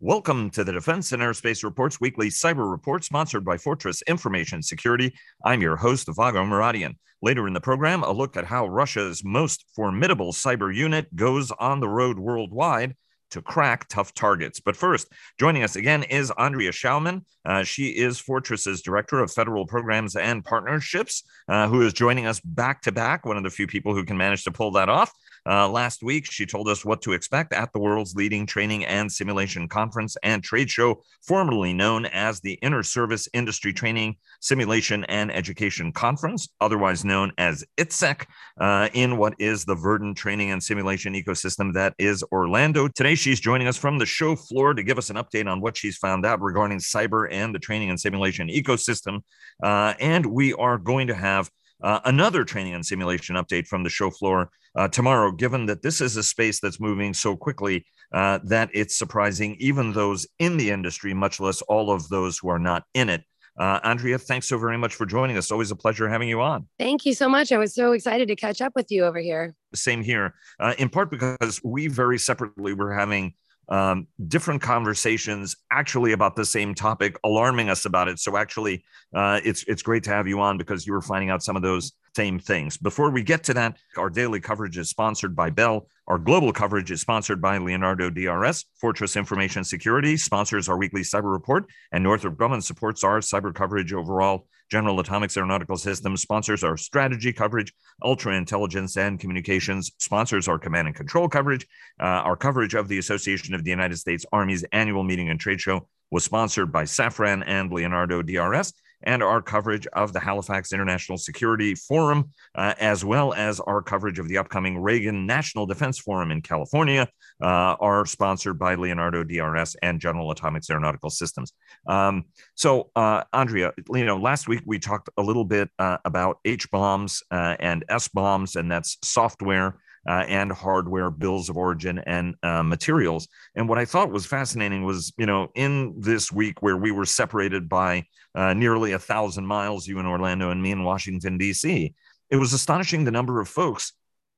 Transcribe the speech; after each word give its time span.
Welcome 0.00 0.50
to 0.50 0.62
the 0.62 0.70
Defense 0.70 1.10
and 1.10 1.20
Aerospace 1.20 1.64
Reports 1.64 2.00
Weekly 2.00 2.28
Cyber 2.28 2.70
Report, 2.70 3.02
sponsored 3.02 3.44
by 3.44 3.56
Fortress 3.56 4.00
Information 4.02 4.62
Security. 4.62 5.12
I'm 5.44 5.60
your 5.60 5.74
host, 5.74 6.06
Vago 6.14 6.44
Muradian. 6.44 6.94
Later 7.20 7.48
in 7.48 7.52
the 7.52 7.60
program, 7.60 8.04
a 8.04 8.12
look 8.12 8.36
at 8.36 8.44
how 8.44 8.68
Russia's 8.68 9.24
most 9.24 9.64
formidable 9.74 10.32
cyber 10.32 10.72
unit 10.72 11.12
goes 11.16 11.50
on 11.50 11.80
the 11.80 11.88
road 11.88 12.16
worldwide 12.16 12.94
to 13.32 13.42
crack 13.42 13.88
tough 13.88 14.14
targets. 14.14 14.60
But 14.60 14.76
first, 14.76 15.08
joining 15.36 15.64
us 15.64 15.74
again 15.74 16.04
is 16.04 16.30
Andrea 16.38 16.70
Schaumann. 16.70 17.24
Uh, 17.44 17.64
she 17.64 17.88
is 17.88 18.20
Fortress's 18.20 18.82
Director 18.82 19.18
of 19.18 19.32
Federal 19.32 19.66
Programs 19.66 20.14
and 20.14 20.44
Partnerships, 20.44 21.24
uh, 21.48 21.66
who 21.66 21.82
is 21.82 21.92
joining 21.92 22.24
us 22.24 22.38
back 22.38 22.82
to 22.82 22.92
back, 22.92 23.26
one 23.26 23.36
of 23.36 23.42
the 23.42 23.50
few 23.50 23.66
people 23.66 23.94
who 23.94 24.04
can 24.04 24.16
manage 24.16 24.44
to 24.44 24.52
pull 24.52 24.70
that 24.70 24.88
off. 24.88 25.12
Uh, 25.48 25.66
last 25.66 26.02
week, 26.02 26.30
she 26.30 26.44
told 26.44 26.68
us 26.68 26.84
what 26.84 27.00
to 27.00 27.12
expect 27.12 27.54
at 27.54 27.72
the 27.72 27.78
world's 27.78 28.14
leading 28.14 28.44
training 28.44 28.84
and 28.84 29.10
simulation 29.10 29.66
conference 29.66 30.14
and 30.22 30.44
trade 30.44 30.68
show, 30.68 31.02
formerly 31.26 31.72
known 31.72 32.04
as 32.06 32.40
the 32.40 32.58
Inter 32.60 32.82
Service 32.82 33.28
Industry 33.32 33.72
Training, 33.72 34.16
Simulation, 34.40 35.04
and 35.04 35.32
Education 35.32 35.90
Conference, 35.90 36.50
otherwise 36.60 37.02
known 37.02 37.32
as 37.38 37.64
ITSEC, 37.78 38.26
uh, 38.60 38.90
in 38.92 39.16
what 39.16 39.34
is 39.38 39.64
the 39.64 39.74
verdant 39.74 40.18
training 40.18 40.50
and 40.50 40.62
simulation 40.62 41.14
ecosystem 41.14 41.72
that 41.72 41.94
is 41.98 42.22
Orlando. 42.30 42.86
Today, 42.86 43.14
she's 43.14 43.40
joining 43.40 43.68
us 43.68 43.78
from 43.78 43.98
the 43.98 44.06
show 44.06 44.36
floor 44.36 44.74
to 44.74 44.82
give 44.82 44.98
us 44.98 45.08
an 45.08 45.16
update 45.16 45.50
on 45.50 45.62
what 45.62 45.78
she's 45.78 45.96
found 45.96 46.26
out 46.26 46.42
regarding 46.42 46.78
cyber 46.78 47.26
and 47.30 47.54
the 47.54 47.58
training 47.58 47.88
and 47.88 47.98
simulation 47.98 48.48
ecosystem. 48.48 49.22
Uh, 49.62 49.94
and 49.98 50.26
we 50.26 50.52
are 50.52 50.76
going 50.76 51.06
to 51.06 51.14
have 51.14 51.50
uh, 51.82 52.00
another 52.04 52.44
training 52.44 52.74
and 52.74 52.84
simulation 52.84 53.36
update 53.36 53.66
from 53.66 53.84
the 53.84 53.90
show 53.90 54.10
floor 54.10 54.50
uh, 54.78 54.86
tomorrow, 54.86 55.32
given 55.32 55.66
that 55.66 55.82
this 55.82 56.00
is 56.00 56.16
a 56.16 56.22
space 56.22 56.60
that's 56.60 56.78
moving 56.78 57.12
so 57.12 57.36
quickly 57.36 57.84
uh, 58.12 58.38
that 58.44 58.70
it's 58.72 58.96
surprising 58.96 59.56
even 59.58 59.92
those 59.92 60.24
in 60.38 60.56
the 60.56 60.70
industry, 60.70 61.12
much 61.12 61.40
less 61.40 61.60
all 61.62 61.90
of 61.90 62.08
those 62.08 62.38
who 62.38 62.48
are 62.48 62.60
not 62.60 62.84
in 62.94 63.08
it. 63.08 63.24
Uh, 63.58 63.80
Andrea, 63.82 64.16
thanks 64.18 64.46
so 64.46 64.56
very 64.56 64.78
much 64.78 64.94
for 64.94 65.04
joining 65.04 65.36
us. 65.36 65.50
Always 65.50 65.72
a 65.72 65.76
pleasure 65.76 66.08
having 66.08 66.28
you 66.28 66.40
on. 66.40 66.68
Thank 66.78 67.04
you 67.04 67.12
so 67.12 67.28
much. 67.28 67.50
I 67.50 67.58
was 67.58 67.74
so 67.74 67.90
excited 67.90 68.28
to 68.28 68.36
catch 68.36 68.60
up 68.60 68.72
with 68.76 68.86
you 68.90 69.04
over 69.04 69.18
here. 69.18 69.52
Same 69.74 70.00
here, 70.00 70.34
uh, 70.60 70.74
in 70.78 70.88
part 70.88 71.10
because 71.10 71.60
we 71.64 71.88
very 71.88 72.18
separately 72.18 72.72
were 72.72 72.94
having 72.94 73.34
um, 73.68 74.06
different 74.28 74.62
conversations 74.62 75.56
actually 75.72 76.12
about 76.12 76.36
the 76.36 76.44
same 76.44 76.72
topic, 76.72 77.18
alarming 77.24 77.68
us 77.68 77.84
about 77.84 78.06
it. 78.06 78.20
So 78.20 78.36
actually, 78.36 78.84
uh, 79.12 79.40
it's 79.44 79.64
it's 79.64 79.82
great 79.82 80.04
to 80.04 80.10
have 80.10 80.28
you 80.28 80.40
on 80.40 80.56
because 80.56 80.86
you 80.86 80.92
were 80.92 81.02
finding 81.02 81.30
out 81.30 81.42
some 81.42 81.56
of 81.56 81.62
those 81.62 81.92
same 82.18 82.40
things. 82.40 82.76
Before 82.76 83.10
we 83.10 83.22
get 83.22 83.44
to 83.44 83.54
that, 83.54 83.76
our 83.96 84.10
daily 84.10 84.40
coverage 84.40 84.76
is 84.76 84.90
sponsored 84.90 85.36
by 85.36 85.50
Bell. 85.50 85.86
Our 86.08 86.18
global 86.18 86.52
coverage 86.52 86.90
is 86.90 87.00
sponsored 87.00 87.40
by 87.40 87.58
Leonardo 87.58 88.10
DRS. 88.10 88.64
Fortress 88.80 89.14
Information 89.14 89.62
Security 89.62 90.16
sponsors 90.16 90.68
our 90.68 90.76
weekly 90.76 91.02
cyber 91.02 91.30
report, 91.30 91.66
and 91.92 92.02
Northrop 92.02 92.34
Grumman 92.34 92.60
supports 92.60 93.04
our 93.04 93.20
cyber 93.20 93.54
coverage 93.54 93.92
overall. 93.92 94.48
General 94.68 94.98
Atomics 94.98 95.36
Aeronautical 95.36 95.76
Systems 95.76 96.20
sponsors 96.20 96.64
our 96.64 96.76
strategy 96.76 97.32
coverage. 97.32 97.72
Ultra 98.02 98.34
Intelligence 98.34 98.96
and 98.96 99.20
Communications 99.20 99.92
sponsors 99.98 100.48
our 100.48 100.58
command 100.58 100.88
and 100.88 100.96
control 100.96 101.28
coverage. 101.28 101.68
Uh, 102.00 102.26
our 102.26 102.36
coverage 102.36 102.74
of 102.74 102.88
the 102.88 102.98
Association 102.98 103.54
of 103.54 103.62
the 103.62 103.70
United 103.70 103.96
States 103.96 104.26
Army's 104.32 104.64
annual 104.72 105.04
meeting 105.04 105.30
and 105.30 105.38
trade 105.38 105.60
show 105.60 105.86
was 106.10 106.24
sponsored 106.24 106.72
by 106.72 106.82
Safran 106.82 107.44
and 107.46 107.70
Leonardo 107.72 108.22
DRS 108.22 108.72
and 109.02 109.22
our 109.22 109.40
coverage 109.40 109.86
of 109.88 110.12
the 110.12 110.20
Halifax 110.20 110.72
International 110.72 111.18
Security 111.18 111.74
Forum, 111.74 112.30
uh, 112.54 112.74
as 112.78 113.04
well 113.04 113.32
as 113.34 113.60
our 113.60 113.82
coverage 113.82 114.18
of 114.18 114.28
the 114.28 114.38
upcoming 114.38 114.78
Reagan 114.78 115.26
National 115.26 115.66
Defense 115.66 115.98
Forum 115.98 116.30
in 116.30 116.42
California, 116.42 117.08
uh, 117.42 117.76
are 117.80 118.04
sponsored 118.06 118.58
by 118.58 118.74
Leonardo 118.74 119.24
DRS 119.24 119.76
and 119.82 120.00
General 120.00 120.30
Atomics 120.30 120.70
Aeronautical 120.70 121.10
Systems. 121.10 121.52
Um, 121.86 122.24
so, 122.54 122.90
uh, 122.96 123.24
Andrea, 123.32 123.72
you 123.92 124.04
know, 124.04 124.16
last 124.18 124.48
week 124.48 124.62
we 124.66 124.78
talked 124.78 125.08
a 125.16 125.22
little 125.22 125.44
bit 125.44 125.68
uh, 125.78 125.98
about 126.04 126.38
H 126.44 126.70
bombs 126.70 127.22
uh, 127.30 127.56
and 127.60 127.84
S 127.88 128.08
bombs, 128.08 128.56
and 128.56 128.70
that's 128.70 128.96
software 129.02 129.78
uh, 130.06 130.24
and 130.28 130.52
hardware 130.52 131.10
bills 131.10 131.48
of 131.48 131.56
origin 131.56 131.98
and 132.06 132.34
uh, 132.42 132.62
materials. 132.62 133.28
And 133.54 133.68
what 133.68 133.78
I 133.78 133.84
thought 133.84 134.10
was 134.10 134.26
fascinating 134.26 134.84
was, 134.84 135.12
you 135.18 135.26
know, 135.26 135.48
in 135.54 135.94
this 135.98 136.30
week 136.30 136.62
where 136.62 136.76
we 136.76 136.90
were 136.90 137.06
separated 137.06 137.68
by 137.68 138.04
uh, 138.34 138.54
nearly 138.54 138.92
a 138.92 138.98
thousand 138.98 139.46
miles, 139.46 139.86
you 139.86 139.98
in 139.98 140.06
Orlando 140.06 140.50
and 140.50 140.62
me 140.62 140.72
in 140.72 140.84
Washington, 140.84 141.38
D.C., 141.38 141.94
it 142.30 142.36
was 142.36 142.52
astonishing 142.52 143.04
the 143.04 143.10
number 143.10 143.40
of 143.40 143.48
folks 143.48 143.92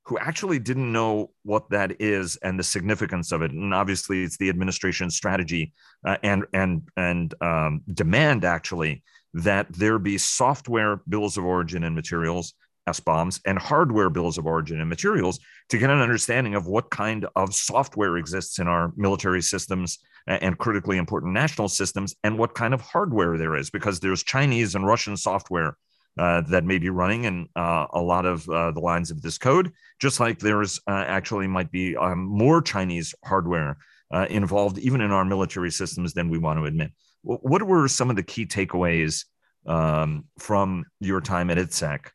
who 0.05 0.19
actually 0.19 0.59
didn't 0.59 0.93
know 0.93 1.31
what 1.43 1.69
that 1.71 2.01
is 2.01 2.37
and 2.43 2.59
the 2.59 2.65
significance 2.65 3.33
of 3.33 3.43
it. 3.43 3.53
And 3.53 3.75
obviously, 3.75 4.25
it's 4.25 4.39
the 4.39 4.49
administration's 4.49 5.17
strategy 5.17 5.73
uh, 6.05 6.17
and 6.23 6.47
and 6.53 6.83
and 6.97 7.35
um, 7.41 7.83
demand 7.93 8.45
actually 8.45 9.03
that 9.35 9.73
there 9.73 9.99
be 9.99 10.19
software 10.19 11.01
bills 11.09 11.37
of 11.37 11.45
origin 11.45 11.85
and 11.85 11.95
materials 11.95 12.55
SBOMs 12.89 13.41
and 13.47 13.59
hardware 13.59 14.11
bills 14.11 14.39
of 14.39 14.47
origin 14.47 14.81
and 14.81 14.89
materials 14.89 15.39
to 15.69 15.79
get 15.79 15.91
an 15.91 16.01
understanding 16.01 16.55
of 16.55 16.67
what 16.67 16.91
kind 16.91 17.27
of 17.37 17.55
software 17.55 18.17
exists 18.17 18.59
in 18.59 18.67
our 18.67 18.93
military 18.97 19.43
systems 19.43 19.99
and 20.27 20.59
critically 20.59 20.99
important 20.99 21.33
national 21.33 21.69
systems 21.69 22.15
and 22.25 22.39
what 22.39 22.55
kind 22.55 22.75
of 22.75 22.81
hardware 22.81 23.39
there 23.39 23.57
is 23.57 23.71
because 23.71 24.01
there's 24.01 24.23
Chinese 24.23 24.75
and 24.75 24.87
Russian 24.87 25.17
software 25.17 25.77
uh, 26.19 26.43
that 26.43 26.65
may 26.65 26.79
be 26.79 26.91
running 26.91 27.25
in 27.25 27.49
uh, 27.57 27.87
a 27.93 28.01
lot 28.01 28.27
of 28.27 28.49
uh, 28.49 28.71
the 28.73 28.81
lines 28.81 29.11
of 29.11 29.23
this 29.23 29.39
code, 29.39 29.73
just 30.01 30.21
like 30.21 30.39
there's 30.39 30.81
uh, 30.87 31.05
actually 31.07 31.47
might 31.47 31.71
be 31.71 31.97
um, 31.97 32.21
more 32.21 32.61
Chinese 32.61 33.15
hardware 33.25 33.79
uh, 34.13 34.27
involved 34.29 34.79
even 34.79 35.01
in 35.01 35.13
our 35.13 35.25
military 35.25 35.71
systems 35.71 36.13
than 36.13 36.29
we 36.29 36.39
want 36.39 36.59
to 36.59 36.65
admit. 36.65 36.93
What 37.23 37.63
were 37.63 37.87
some 37.87 38.11
of 38.11 38.17
the 38.17 38.23
key 38.23 38.47
takeaways 38.47 39.25
um, 39.67 40.25
from 40.39 40.85
your 41.01 41.21
time 41.21 41.51
at 41.51 41.59
ITSEC 41.59 42.07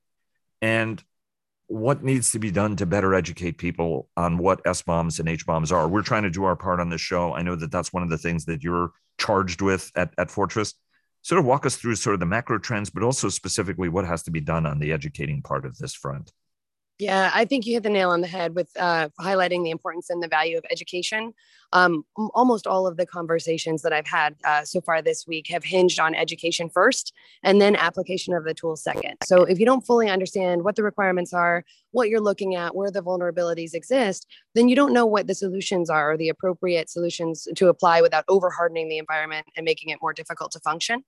and 0.65 1.03
what 1.67 2.03
needs 2.03 2.31
to 2.31 2.39
be 2.39 2.49
done 2.49 2.75
to 2.75 2.87
better 2.87 3.13
educate 3.13 3.59
people 3.59 4.09
on 4.17 4.39
what 4.39 4.61
S 4.65 4.81
bombs 4.81 5.19
and 5.19 5.29
H 5.29 5.45
bombs 5.45 5.71
are. 5.71 5.87
We're 5.87 6.01
trying 6.01 6.23
to 6.23 6.31
do 6.31 6.43
our 6.43 6.55
part 6.55 6.79
on 6.79 6.89
this 6.89 7.01
show. 7.01 7.35
I 7.35 7.43
know 7.43 7.55
that 7.55 7.71
that's 7.71 7.93
one 7.93 8.01
of 8.01 8.09
the 8.09 8.17
things 8.17 8.45
that 8.45 8.63
you're 8.63 8.91
charged 9.19 9.61
with 9.61 9.91
at, 9.95 10.11
at 10.17 10.31
Fortress. 10.31 10.73
Sort 11.21 11.37
of 11.37 11.45
walk 11.45 11.67
us 11.67 11.75
through 11.75 11.95
sort 11.95 12.15
of 12.15 12.19
the 12.19 12.25
macro 12.25 12.57
trends, 12.57 12.89
but 12.89 13.03
also 13.03 13.29
specifically 13.29 13.89
what 13.89 14.05
has 14.05 14.23
to 14.23 14.31
be 14.31 14.41
done 14.41 14.65
on 14.65 14.79
the 14.79 14.91
educating 14.91 15.43
part 15.43 15.65
of 15.65 15.77
this 15.77 15.93
front. 15.93 16.31
Yeah, 16.97 17.29
I 17.33 17.45
think 17.45 17.65
you 17.65 17.73
hit 17.73 17.83
the 17.83 17.89
nail 17.89 18.09
on 18.09 18.21
the 18.21 18.27
head 18.27 18.55
with 18.55 18.69
uh, 18.79 19.09
highlighting 19.19 19.63
the 19.63 19.71
importance 19.71 20.09
and 20.09 20.23
the 20.23 20.27
value 20.27 20.57
of 20.57 20.65
education. 20.71 21.33
Um, 21.75 22.05
almost 22.15 22.65
all 22.67 22.87
of 22.87 22.95
the 22.95 23.05
conversations 23.05 23.81
that 23.81 23.91
I've 23.91 24.07
had 24.07 24.35
uh, 24.45 24.63
so 24.63 24.79
far 24.79 25.01
this 25.01 25.27
week 25.27 25.47
have 25.49 25.63
hinged 25.63 25.99
on 25.99 26.15
education 26.15 26.69
first 26.69 27.13
and 27.43 27.61
then 27.61 27.75
application 27.75 28.33
of 28.33 28.45
the 28.45 28.53
tool 28.53 28.77
second. 28.77 29.15
So 29.25 29.43
if 29.43 29.59
you 29.59 29.65
don't 29.65 29.85
fully 29.85 30.09
understand 30.09 30.63
what 30.63 30.75
the 30.77 30.83
requirements 30.83 31.33
are, 31.33 31.65
what 31.91 32.09
you're 32.09 32.21
looking 32.21 32.55
at, 32.55 32.75
where 32.75 32.91
the 32.91 33.01
vulnerabilities 33.01 33.73
exist, 33.73 34.25
then 34.53 34.69
you 34.69 34.75
don't 34.75 34.93
know 34.93 35.05
what 35.05 35.27
the 35.27 35.35
solutions 35.35 35.89
are 35.89 36.11
or 36.11 36.17
the 36.17 36.29
appropriate 36.29 36.89
solutions 36.89 37.47
to 37.55 37.67
apply 37.67 38.01
without 38.01 38.25
over 38.27 38.49
hardening 38.49 38.87
the 38.89 38.97
environment 38.97 39.45
and 39.55 39.65
making 39.65 39.89
it 39.89 39.99
more 40.01 40.13
difficult 40.13 40.51
to 40.53 40.59
function. 40.59 41.03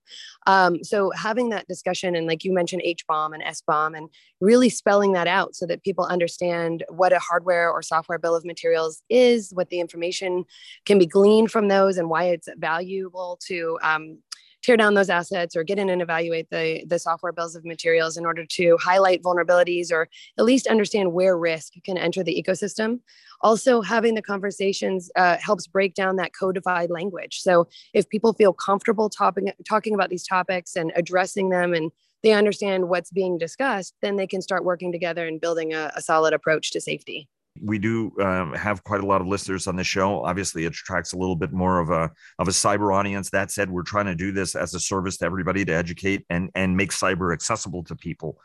Um, 0.46 0.84
so 0.84 1.10
having 1.12 1.48
that 1.50 1.66
discussion 1.66 2.14
and 2.14 2.26
like 2.26 2.44
you 2.44 2.52
mentioned 2.52 2.82
H 2.84 3.06
bomb 3.06 3.32
and 3.32 3.42
S 3.42 3.62
bomb 3.66 3.94
and 3.94 4.08
really 4.40 4.68
spelling 4.68 5.12
that 5.12 5.26
out 5.26 5.56
so 5.56 5.66
that 5.66 5.82
people 5.82 6.04
understand 6.04 6.84
what 6.88 7.12
a 7.12 7.18
hardware 7.18 7.70
or 7.70 7.82
software 7.82 8.18
bill 8.18 8.34
of 8.34 8.44
materials 8.44 9.02
is, 9.08 9.50
what 9.54 9.68
the 9.70 9.80
information 9.80 10.44
can 10.84 10.98
be 10.98 11.06
gleaned 11.06 11.50
from 11.50 11.68
those 11.68 11.98
and 11.98 12.08
why 12.08 12.24
it's 12.24 12.48
valuable 12.58 13.38
to 13.46 13.78
um, 13.82 14.18
tear 14.62 14.76
down 14.76 14.94
those 14.94 15.10
assets 15.10 15.56
or 15.56 15.62
get 15.62 15.78
in 15.78 15.88
and 15.88 16.02
evaluate 16.02 16.50
the, 16.50 16.84
the 16.86 16.98
software 16.98 17.32
bills 17.32 17.54
of 17.54 17.64
materials 17.64 18.16
in 18.16 18.26
order 18.26 18.44
to 18.44 18.76
highlight 18.80 19.22
vulnerabilities 19.22 19.92
or 19.92 20.08
at 20.38 20.44
least 20.44 20.66
understand 20.66 21.12
where 21.12 21.38
risk 21.38 21.74
can 21.84 21.96
enter 21.96 22.22
the 22.22 22.42
ecosystem. 22.42 23.00
Also, 23.40 23.80
having 23.80 24.14
the 24.14 24.22
conversations 24.22 25.10
uh, 25.16 25.36
helps 25.38 25.66
break 25.66 25.94
down 25.94 26.16
that 26.16 26.32
codified 26.38 26.90
language. 26.90 27.40
So, 27.40 27.68
if 27.94 28.08
people 28.08 28.32
feel 28.32 28.52
comfortable 28.52 29.08
talking, 29.08 29.52
talking 29.66 29.94
about 29.94 30.10
these 30.10 30.26
topics 30.26 30.74
and 30.74 30.92
addressing 30.96 31.50
them 31.50 31.72
and 31.72 31.92
they 32.24 32.32
understand 32.32 32.88
what's 32.88 33.12
being 33.12 33.38
discussed, 33.38 33.94
then 34.02 34.16
they 34.16 34.26
can 34.26 34.42
start 34.42 34.64
working 34.64 34.90
together 34.90 35.26
and 35.26 35.40
building 35.40 35.72
a, 35.72 35.92
a 35.94 36.02
solid 36.02 36.34
approach 36.34 36.72
to 36.72 36.80
safety 36.80 37.28
we 37.62 37.78
do 37.78 38.12
um, 38.20 38.52
have 38.54 38.84
quite 38.84 39.00
a 39.00 39.06
lot 39.06 39.20
of 39.20 39.26
listeners 39.26 39.66
on 39.66 39.76
the 39.76 39.84
show. 39.84 40.24
Obviously, 40.24 40.64
it 40.64 40.68
attracts 40.68 41.12
a 41.12 41.18
little 41.18 41.36
bit 41.36 41.52
more 41.52 41.80
of 41.80 41.90
a 41.90 42.10
of 42.38 42.48
a 42.48 42.52
cyber 42.52 42.94
audience. 42.94 43.30
That 43.30 43.50
said, 43.50 43.70
we're 43.70 43.82
trying 43.82 44.06
to 44.06 44.14
do 44.14 44.32
this 44.32 44.54
as 44.54 44.74
a 44.74 44.80
service 44.80 45.16
to 45.18 45.26
everybody 45.26 45.64
to 45.64 45.72
educate 45.72 46.24
and 46.30 46.50
and 46.54 46.76
make 46.76 46.90
cyber 46.90 47.32
accessible 47.32 47.84
to 47.84 47.96
people. 47.96 48.38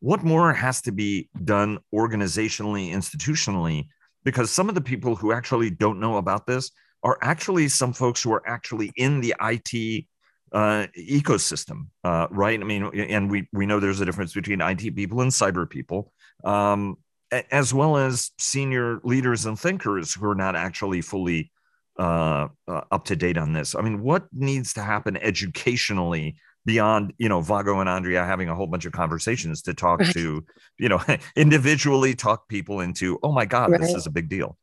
What 0.00 0.22
more 0.22 0.52
has 0.52 0.80
to 0.82 0.92
be 0.92 1.28
done 1.44 1.78
organizationally, 1.94 2.92
institutionally? 2.92 3.88
Because 4.24 4.50
some 4.50 4.68
of 4.68 4.74
the 4.74 4.80
people 4.80 5.16
who 5.16 5.32
actually 5.32 5.70
don't 5.70 6.00
know 6.00 6.18
about 6.18 6.46
this 6.46 6.70
are 7.02 7.18
actually 7.22 7.68
some 7.68 7.92
folks 7.92 8.22
who 8.22 8.32
are 8.32 8.46
actually 8.46 8.92
in 8.96 9.20
the 9.20 9.34
IT 9.40 10.04
uh, 10.52 10.86
ecosystem, 10.96 11.88
uh, 12.04 12.26
right? 12.30 12.60
I 12.60 12.64
mean, 12.64 12.84
and 12.94 13.30
we 13.30 13.48
we 13.52 13.66
know 13.66 13.80
there's 13.80 14.00
a 14.00 14.04
difference 14.04 14.32
between 14.32 14.60
IT 14.60 14.94
people 14.94 15.20
and 15.20 15.30
cyber 15.30 15.68
people. 15.68 16.12
Um, 16.44 16.96
as 17.30 17.74
well 17.74 17.96
as 17.96 18.30
senior 18.38 19.00
leaders 19.04 19.46
and 19.46 19.58
thinkers 19.58 20.14
who 20.14 20.26
are 20.26 20.34
not 20.34 20.56
actually 20.56 21.00
fully 21.00 21.50
uh, 21.98 22.48
uh, 22.66 22.82
up 22.90 23.04
to 23.06 23.16
date 23.16 23.36
on 23.36 23.52
this. 23.52 23.74
I 23.74 23.80
mean, 23.80 24.02
what 24.02 24.26
needs 24.32 24.72
to 24.74 24.82
happen 24.82 25.16
educationally 25.16 26.36
beyond 26.64 27.14
you 27.18 27.28
know 27.28 27.40
Vago 27.40 27.80
and 27.80 27.88
Andrea 27.88 28.24
having 28.24 28.48
a 28.48 28.54
whole 28.54 28.66
bunch 28.66 28.84
of 28.84 28.92
conversations 28.92 29.62
to 29.62 29.74
talk 29.74 30.00
right. 30.00 30.12
to 30.12 30.44
you 30.78 30.88
know 30.88 31.02
individually 31.36 32.14
talk 32.14 32.48
people 32.48 32.80
into 32.80 33.18
oh 33.22 33.32
my 33.32 33.46
god 33.46 33.70
right. 33.70 33.80
this 33.80 33.94
is 33.94 34.06
a 34.06 34.10
big 34.10 34.28
deal. 34.28 34.56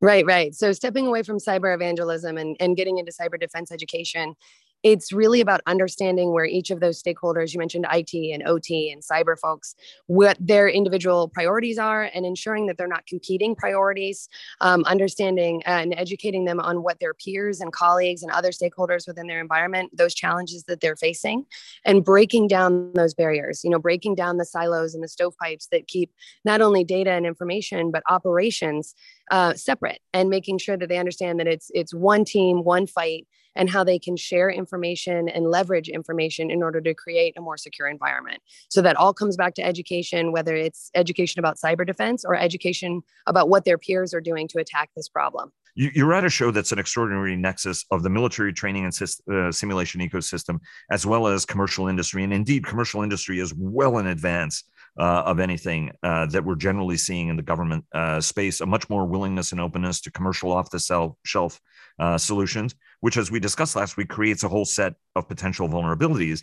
Right, 0.00 0.26
right. 0.26 0.52
So 0.52 0.72
stepping 0.72 1.06
away 1.06 1.22
from 1.22 1.38
cyber 1.38 1.72
evangelism 1.72 2.36
and, 2.36 2.56
and 2.58 2.76
getting 2.76 2.98
into 2.98 3.12
cyber 3.12 3.38
defense 3.38 3.70
education 3.70 4.34
it's 4.82 5.12
really 5.12 5.40
about 5.40 5.60
understanding 5.66 6.32
where 6.32 6.44
each 6.44 6.70
of 6.70 6.80
those 6.80 7.02
stakeholders 7.02 7.52
you 7.52 7.58
mentioned 7.58 7.86
IT 7.92 8.14
and 8.14 8.42
OT 8.46 8.90
and 8.90 9.02
cyber 9.02 9.38
folks 9.38 9.74
what 10.06 10.36
their 10.40 10.68
individual 10.68 11.28
priorities 11.28 11.78
are 11.78 12.10
and 12.14 12.26
ensuring 12.26 12.66
that 12.66 12.76
they're 12.76 12.88
not 12.88 13.06
competing 13.06 13.54
priorities 13.54 14.28
um, 14.60 14.84
understanding 14.84 15.62
and 15.64 15.94
educating 15.96 16.44
them 16.44 16.60
on 16.60 16.82
what 16.82 16.98
their 17.00 17.14
peers 17.14 17.60
and 17.60 17.72
colleagues 17.72 18.22
and 18.22 18.32
other 18.32 18.50
stakeholders 18.50 19.06
within 19.06 19.26
their 19.26 19.40
environment 19.40 19.96
those 19.96 20.14
challenges 20.14 20.64
that 20.64 20.80
they're 20.80 20.96
facing 20.96 21.44
and 21.84 22.04
breaking 22.04 22.48
down 22.48 22.92
those 22.94 23.14
barriers 23.14 23.62
you 23.64 23.70
know 23.70 23.78
breaking 23.78 24.14
down 24.14 24.36
the 24.36 24.44
silos 24.44 24.94
and 24.94 25.02
the 25.02 25.08
stovepipes 25.08 25.68
that 25.70 25.86
keep 25.86 26.10
not 26.44 26.60
only 26.60 26.84
data 26.84 27.10
and 27.10 27.26
information 27.26 27.90
but 27.90 28.02
operations 28.08 28.94
uh, 29.30 29.54
separate 29.54 30.00
and 30.12 30.28
making 30.28 30.58
sure 30.58 30.76
that 30.76 30.88
they 30.88 30.98
understand 30.98 31.38
that 31.38 31.46
it's 31.46 31.70
it's 31.74 31.94
one 31.94 32.24
team 32.24 32.64
one 32.64 32.86
fight 32.86 33.26
and 33.56 33.70
how 33.70 33.84
they 33.84 33.98
can 33.98 34.16
share 34.16 34.50
information 34.50 35.28
and 35.28 35.46
leverage 35.46 35.88
information 35.88 36.50
in 36.50 36.62
order 36.62 36.80
to 36.80 36.94
create 36.94 37.34
a 37.36 37.40
more 37.40 37.56
secure 37.56 37.88
environment. 37.88 38.42
So 38.68 38.82
that 38.82 38.96
all 38.96 39.14
comes 39.14 39.36
back 39.36 39.54
to 39.54 39.64
education, 39.64 40.32
whether 40.32 40.54
it's 40.54 40.90
education 40.94 41.38
about 41.38 41.56
cyber 41.58 41.86
defense 41.86 42.24
or 42.24 42.34
education 42.34 43.02
about 43.26 43.48
what 43.48 43.64
their 43.64 43.78
peers 43.78 44.14
are 44.14 44.20
doing 44.20 44.48
to 44.48 44.58
attack 44.58 44.90
this 44.96 45.08
problem. 45.08 45.52
You're 45.74 46.12
at 46.12 46.24
a 46.24 46.28
show 46.28 46.50
that's 46.50 46.72
an 46.72 46.78
extraordinary 46.78 47.34
nexus 47.34 47.86
of 47.90 48.02
the 48.02 48.10
military 48.10 48.52
training 48.52 48.84
and 48.84 48.92
uh, 49.32 49.50
simulation 49.50 50.02
ecosystem, 50.02 50.58
as 50.90 51.06
well 51.06 51.26
as 51.26 51.46
commercial 51.46 51.88
industry. 51.88 52.24
And 52.24 52.32
indeed, 52.32 52.66
commercial 52.66 53.02
industry 53.02 53.40
is 53.40 53.54
well 53.56 53.96
in 53.96 54.08
advance 54.08 54.64
uh, 54.98 55.22
of 55.24 55.40
anything 55.40 55.90
uh, 56.02 56.26
that 56.26 56.44
we're 56.44 56.56
generally 56.56 56.98
seeing 56.98 57.28
in 57.28 57.36
the 57.36 57.42
government 57.42 57.86
uh, 57.94 58.20
space, 58.20 58.60
a 58.60 58.66
much 58.66 58.90
more 58.90 59.06
willingness 59.06 59.52
and 59.52 59.60
openness 59.62 60.02
to 60.02 60.10
commercial 60.10 60.52
off 60.52 60.70
the 60.70 61.14
shelf 61.24 61.58
uh, 61.98 62.18
solutions, 62.18 62.74
which, 63.00 63.16
as 63.16 63.30
we 63.30 63.40
discussed 63.40 63.76
last 63.76 63.96
week, 63.96 64.08
creates 64.08 64.44
a 64.44 64.48
whole 64.48 64.64
set 64.64 64.94
of 65.16 65.28
potential 65.28 65.68
vulnerabilities. 65.68 66.42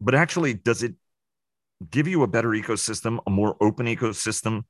But 0.00 0.14
actually, 0.14 0.54
does 0.54 0.82
it 0.82 0.94
give 1.90 2.08
you 2.08 2.22
a 2.22 2.26
better 2.26 2.50
ecosystem, 2.50 3.20
a 3.26 3.30
more 3.30 3.56
open 3.60 3.86
ecosystem 3.86 4.64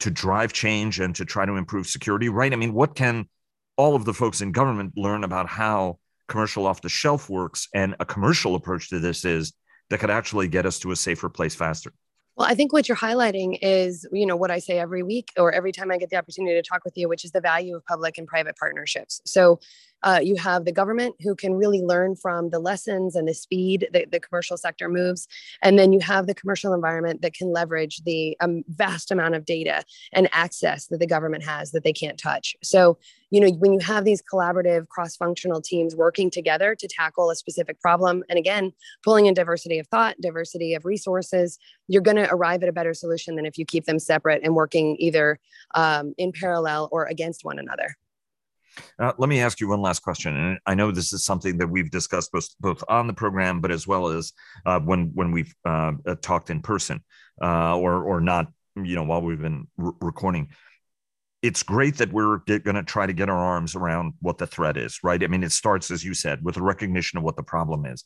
to 0.00 0.10
drive 0.10 0.52
change 0.52 1.00
and 1.00 1.14
to 1.16 1.24
try 1.24 1.46
to 1.46 1.56
improve 1.56 1.86
security? 1.86 2.28
Right. 2.28 2.52
I 2.52 2.56
mean, 2.56 2.74
what 2.74 2.94
can 2.94 3.28
all 3.76 3.94
of 3.94 4.04
the 4.04 4.14
folks 4.14 4.40
in 4.40 4.52
government 4.52 4.92
learn 4.96 5.24
about 5.24 5.48
how 5.48 5.98
commercial 6.28 6.66
off 6.66 6.82
the 6.82 6.88
shelf 6.88 7.30
works 7.30 7.68
and 7.74 7.96
a 8.00 8.04
commercial 8.04 8.54
approach 8.54 8.90
to 8.90 8.98
this 8.98 9.24
is 9.24 9.54
that 9.88 10.00
could 10.00 10.10
actually 10.10 10.48
get 10.48 10.66
us 10.66 10.78
to 10.80 10.90
a 10.90 10.96
safer 10.96 11.28
place 11.28 11.54
faster? 11.54 11.92
Well, 12.38 12.46
I 12.48 12.54
think 12.54 12.72
what 12.72 12.88
you're 12.88 12.96
highlighting 12.96 13.58
is, 13.62 14.06
you 14.12 14.24
know, 14.24 14.36
what 14.36 14.52
I 14.52 14.60
say 14.60 14.78
every 14.78 15.02
week 15.02 15.32
or 15.36 15.52
every 15.52 15.72
time 15.72 15.90
I 15.90 15.98
get 15.98 16.10
the 16.10 16.16
opportunity 16.16 16.54
to 16.54 16.62
talk 16.62 16.84
with 16.84 16.96
you, 16.96 17.08
which 17.08 17.24
is 17.24 17.32
the 17.32 17.40
value 17.40 17.74
of 17.74 17.84
public 17.84 18.16
and 18.16 18.28
private 18.28 18.56
partnerships. 18.56 19.20
So 19.24 19.58
uh, 20.02 20.20
you 20.22 20.36
have 20.36 20.64
the 20.64 20.72
government 20.72 21.16
who 21.20 21.34
can 21.34 21.54
really 21.54 21.82
learn 21.82 22.14
from 22.14 22.50
the 22.50 22.58
lessons 22.58 23.16
and 23.16 23.26
the 23.26 23.34
speed 23.34 23.88
that 23.92 24.10
the 24.12 24.20
commercial 24.20 24.56
sector 24.56 24.88
moves. 24.88 25.26
And 25.62 25.78
then 25.78 25.92
you 25.92 26.00
have 26.00 26.26
the 26.26 26.34
commercial 26.34 26.72
environment 26.72 27.22
that 27.22 27.34
can 27.34 27.52
leverage 27.52 28.02
the 28.04 28.36
um, 28.40 28.64
vast 28.68 29.10
amount 29.10 29.34
of 29.34 29.44
data 29.44 29.82
and 30.12 30.28
access 30.32 30.86
that 30.86 31.00
the 31.00 31.06
government 31.06 31.44
has 31.44 31.72
that 31.72 31.84
they 31.84 31.92
can't 31.92 32.18
touch. 32.18 32.54
So, 32.62 32.98
you 33.30 33.40
know, 33.40 33.50
when 33.50 33.72
you 33.72 33.80
have 33.80 34.04
these 34.04 34.22
collaborative 34.22 34.88
cross 34.88 35.16
functional 35.16 35.60
teams 35.60 35.94
working 35.94 36.30
together 36.30 36.74
to 36.74 36.88
tackle 36.88 37.30
a 37.30 37.36
specific 37.36 37.80
problem, 37.80 38.24
and 38.28 38.38
again, 38.38 38.72
pulling 39.02 39.26
in 39.26 39.34
diversity 39.34 39.78
of 39.78 39.86
thought, 39.88 40.16
diversity 40.20 40.74
of 40.74 40.84
resources, 40.84 41.58
you're 41.88 42.02
going 42.02 42.16
to 42.16 42.32
arrive 42.32 42.62
at 42.62 42.68
a 42.68 42.72
better 42.72 42.94
solution 42.94 43.36
than 43.36 43.44
if 43.44 43.58
you 43.58 43.64
keep 43.64 43.84
them 43.84 43.98
separate 43.98 44.42
and 44.42 44.54
working 44.54 44.96
either 44.98 45.38
um, 45.74 46.14
in 46.16 46.32
parallel 46.32 46.88
or 46.92 47.04
against 47.06 47.44
one 47.44 47.58
another. 47.58 47.96
Uh, 48.98 49.12
let 49.18 49.28
me 49.28 49.40
ask 49.40 49.60
you 49.60 49.68
one 49.68 49.80
last 49.80 50.00
question, 50.00 50.36
and 50.36 50.58
I 50.66 50.74
know 50.74 50.90
this 50.90 51.12
is 51.12 51.24
something 51.24 51.58
that 51.58 51.68
we've 51.68 51.90
discussed 51.90 52.32
both 52.32 52.48
both 52.60 52.82
on 52.88 53.06
the 53.06 53.12
program, 53.12 53.60
but 53.60 53.70
as 53.70 53.86
well 53.86 54.08
as 54.08 54.32
uh, 54.66 54.80
when 54.80 55.12
when 55.14 55.32
we've 55.32 55.54
uh, 55.64 55.92
talked 56.20 56.50
in 56.50 56.60
person 56.60 57.02
uh, 57.42 57.76
or 57.76 58.02
or 58.02 58.20
not, 58.20 58.48
you 58.76 58.94
know, 58.96 59.04
while 59.04 59.22
we've 59.22 59.40
been 59.40 59.66
re- 59.76 59.92
recording. 60.00 60.48
It's 61.40 61.62
great 61.62 61.98
that 61.98 62.12
we're 62.12 62.38
going 62.38 62.74
to 62.74 62.82
try 62.82 63.06
to 63.06 63.12
get 63.12 63.28
our 63.28 63.38
arms 63.38 63.76
around 63.76 64.14
what 64.20 64.38
the 64.38 64.46
threat 64.46 64.76
is, 64.76 64.98
right? 65.04 65.22
I 65.22 65.28
mean, 65.28 65.44
it 65.44 65.52
starts, 65.52 65.92
as 65.92 66.04
you 66.04 66.12
said, 66.12 66.42
with 66.42 66.56
a 66.56 66.62
recognition 66.62 67.16
of 67.16 67.22
what 67.22 67.36
the 67.36 67.44
problem 67.44 67.86
is. 67.86 68.02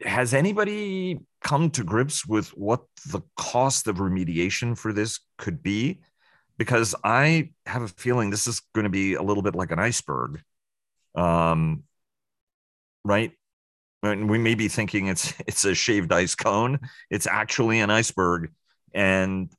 Has 0.00 0.32
anybody 0.32 1.18
come 1.42 1.68
to 1.72 1.84
grips 1.84 2.26
with 2.26 2.48
what 2.56 2.80
the 3.12 3.20
cost 3.36 3.88
of 3.88 3.96
remediation 3.96 4.78
for 4.78 4.94
this 4.94 5.20
could 5.36 5.62
be? 5.62 6.00
Because 6.60 6.94
I 7.02 7.52
have 7.64 7.80
a 7.80 7.88
feeling 7.88 8.28
this 8.28 8.46
is 8.46 8.60
going 8.74 8.84
to 8.84 8.90
be 8.90 9.14
a 9.14 9.22
little 9.22 9.42
bit 9.42 9.54
like 9.54 9.70
an 9.70 9.78
iceberg. 9.78 10.42
Um, 11.14 11.84
right? 13.02 13.32
And 14.02 14.28
we 14.28 14.36
may 14.36 14.54
be 14.54 14.68
thinking 14.68 15.06
it's 15.06 15.32
it's 15.46 15.64
a 15.64 15.74
shaved 15.74 16.12
ice 16.12 16.34
cone. 16.34 16.78
It's 17.08 17.26
actually 17.26 17.80
an 17.80 17.88
iceberg, 17.88 18.52
and 18.92 19.50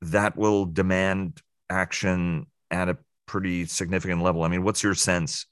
that 0.00 0.38
will 0.38 0.64
demand 0.64 1.42
action 1.68 2.46
at 2.70 2.88
a 2.88 2.96
pretty 3.26 3.66
significant 3.66 4.22
level. 4.22 4.42
I 4.42 4.48
mean, 4.48 4.64
what's 4.64 4.82
your 4.82 4.94
sense 4.94 5.44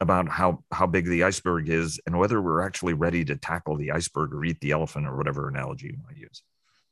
about 0.00 0.30
how 0.30 0.64
how 0.72 0.86
big 0.86 1.04
the 1.04 1.24
iceberg 1.24 1.68
is, 1.68 2.00
and 2.06 2.18
whether 2.18 2.40
we're 2.40 2.62
actually 2.62 2.94
ready 2.94 3.26
to 3.26 3.36
tackle 3.36 3.76
the 3.76 3.90
iceberg 3.90 4.32
or 4.32 4.42
eat 4.42 4.60
the 4.62 4.70
elephant, 4.70 5.06
or 5.06 5.18
whatever 5.18 5.48
analogy 5.48 5.88
you 5.88 5.98
might 6.06 6.16
use? 6.16 6.42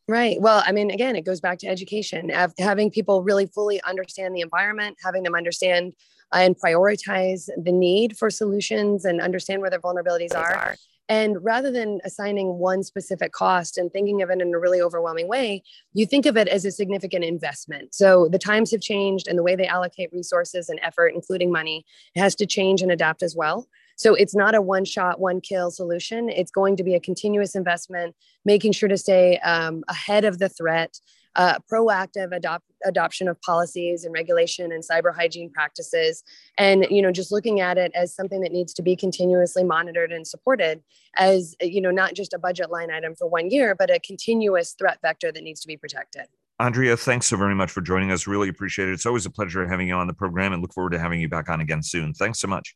Right. 0.09 0.41
Well, 0.41 0.63
I 0.65 0.71
mean, 0.71 0.93
again, 0.93 1.17
it 1.17 1.25
goes 1.25 1.41
back 1.41 1.59
to 1.59 1.67
education, 1.67 2.31
having 2.59 2.93
people 2.93 3.25
really 3.25 3.47
fully 3.47 3.83
understand 3.83 4.37
the 4.37 4.41
environment, 4.41 4.97
having 5.03 5.25
them 5.25 5.35
understand 5.35 5.95
uh, 6.33 6.39
and 6.39 6.57
prioritize 6.57 7.49
the 7.61 7.73
need 7.73 8.17
for 8.17 8.31
solutions 8.31 9.05
and 9.05 9.21
understand 9.21 9.61
where 9.61 9.71
their 9.71 9.81
vulnerabilities 9.81 10.35
are. 10.35 10.77
And 11.09 11.43
rather 11.45 11.71
than 11.71 12.01
assigning 12.05 12.59
one 12.59 12.83
specific 12.83 13.33
cost 13.33 13.79
and 13.79 13.93
thinking 13.93 14.23
of 14.23 14.31
it 14.31 14.41
in 14.41 14.53
a 14.53 14.59
really 14.59 14.81
overwhelming 14.81 15.29
way, 15.29 15.63
you 15.93 16.05
think 16.05 16.27
of 16.27 16.37
it 16.37 16.49
as 16.49 16.65
a 16.65 16.73
significant 16.73 17.25
investment. 17.25 17.95
So 17.95 18.29
the 18.29 18.39
times 18.39 18.73
have 18.73 18.81
changed 18.81 19.29
and 19.29 19.39
the 19.39 19.43
way 19.45 19.55
they 19.55 19.69
allocate 19.69 20.11
resources 20.13 20.69
and 20.69 20.81
effort, 20.83 21.13
including 21.15 21.53
money, 21.53 21.85
has 22.17 22.35
to 22.37 22.47
change 22.47 22.83
and 22.83 22.91
adapt 22.91 23.23
as 23.23 23.37
well. 23.37 23.69
So 23.97 24.15
it's 24.15 24.35
not 24.35 24.55
a 24.55 24.63
one 24.63 24.85
shot, 24.85 25.19
one 25.19 25.41
kill 25.41 25.71
solution. 25.71 26.29
It's 26.29 26.51
going 26.51 26.77
to 26.77 26.85
be 26.85 26.95
a 26.95 27.01
continuous 27.01 27.55
investment, 27.55 28.15
making 28.45 28.73
sure 28.73 28.89
to 28.89 28.97
stay 28.97 29.39
um, 29.39 29.83
ahead 29.89 30.25
of 30.25 30.39
the 30.39 30.51
threat, 30.51 31.01
uh, 31.35 31.59
proactive 31.71 32.35
adopt, 32.35 32.65
adoption 32.85 33.27
of 33.27 33.41
policies 33.41 34.05
and 34.05 34.15
regulation 34.15 34.71
and 34.71 34.85
cyber 34.85 35.15
hygiene 35.15 35.51
practices. 35.51 36.23
And 36.59 36.87
you 36.91 37.03
know 37.03 37.11
just 37.11 37.33
looking 37.33 37.61
at 37.61 37.79
it 37.79 37.93
as 37.95 38.15
something 38.15 38.41
that 38.43 38.53
needs 38.53 38.73
to 38.75 38.83
be 38.83 38.97
continuously 38.97 39.65
monitored 39.65 40.13
and 40.13 40.27
supported 40.27 40.83
as 41.17 41.55
you 41.61 41.81
know 41.81 41.91
not 41.91 42.15
just 42.15 42.33
a 42.33 42.39
budget 42.39 42.71
line 42.71 42.91
item 42.91 43.15
for 43.15 43.29
one 43.29 43.51
year 43.51 43.75
but 43.75 43.91
a 43.91 44.01
continuous 44.01 44.75
threat 44.79 44.99
vector 45.03 45.33
that 45.33 45.43
needs 45.43 45.61
to 45.61 45.69
be 45.69 45.77
protected. 45.77 46.27
Andrea 46.59 46.97
thanks 46.97 47.27
so 47.27 47.37
very 47.37 47.55
much 47.55 47.71
for 47.71 47.83
joining 47.83 48.11
us. 48.11 48.27
Really 48.27 48.49
appreciate 48.49 48.89
it. 48.89 48.93
It's 48.93 49.07
always 49.07 49.27
a 49.27 49.31
pleasure 49.31 49.67
having 49.67 49.89
you 49.89 49.95
on 49.95 50.07
the 50.07 50.15
program 50.15 50.55
and 50.55 50.63
look 50.63 50.73
forward 50.73 50.93
to 50.93 50.99
having 50.99 51.21
you 51.21 51.29
back 51.29 51.51
on 51.51 51.61
again 51.61 51.83
soon. 51.83 52.15
Thanks 52.15 52.41
so 52.41 52.49
much 52.49 52.75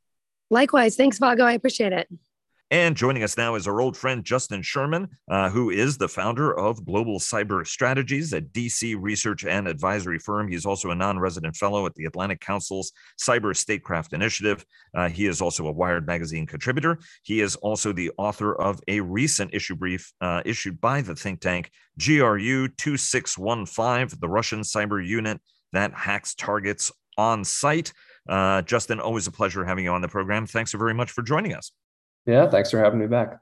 Likewise. 0.51 0.97
Thanks, 0.97 1.19
Vago. 1.19 1.45
I 1.45 1.53
appreciate 1.53 1.93
it. 1.93 2.09
And 2.73 2.97
joining 2.97 3.25
us 3.25 3.37
now 3.37 3.57
is 3.57 3.67
our 3.67 3.81
old 3.81 3.97
friend 3.97 4.23
Justin 4.23 4.63
Sherman, 4.63 5.09
uh, 5.29 5.51
who 5.51 5.71
is 5.71 5.99
the 5.99 6.07
founder 6.07 6.57
of 6.57 6.85
Global 6.85 7.19
Cyber 7.19 7.67
Strategies, 7.67 8.33
a 8.33 8.41
DC 8.41 8.97
research 8.97 9.45
and 9.45 9.67
advisory 9.67 10.21
firm. 10.21 10.47
He's 10.47 10.65
also 10.65 10.93
a 10.93 10.95
non 10.95 11.19
resident 11.19 11.57
fellow 11.57 11.85
at 11.87 11.97
the 11.97 12.05
Atlantic 12.05 12.39
Council's 12.39 12.93
Cyber 13.21 13.57
Statecraft 13.57 14.13
Initiative. 14.13 14.65
Uh, 14.95 15.09
he 15.09 15.27
is 15.27 15.41
also 15.41 15.67
a 15.67 15.73
Wired 15.73 16.07
Magazine 16.07 16.47
contributor. 16.47 17.01
He 17.25 17.41
is 17.41 17.57
also 17.57 17.93
the 17.93 18.13
author 18.19 18.55
of 18.55 18.79
a 18.87 19.01
recent 19.01 19.53
issue 19.53 19.75
brief 19.75 20.13
uh, 20.21 20.43
issued 20.45 20.81
by 20.81 21.01
the 21.01 21.17
think 21.17 21.41
tank 21.41 21.73
GRU 21.99 22.69
2615, 22.69 24.21
the 24.21 24.29
Russian 24.29 24.61
cyber 24.61 25.05
unit 25.05 25.41
that 25.73 25.93
hacks 25.93 26.37
targets 26.37 26.93
on 27.19 27.45
site. 27.45 27.93
Uh, 28.31 28.63
Justin, 28.63 29.01
always 29.01 29.27
a 29.27 29.33
pleasure 29.33 29.65
having 29.65 29.85
you 29.85 29.91
on 29.91 30.01
the 30.01 30.09
program. 30.09 30.47
Thanks 30.47 30.73
so 30.73 30.79
very 30.79 30.95
much 30.95 31.11
for 31.11 31.23
joining 31.23 31.53
us. 31.53 31.73
Yeah, 32.27 32.49
thanks 32.49 32.71
for 32.71 32.79
having 32.79 33.01
me 33.01 33.09
back. 33.09 33.41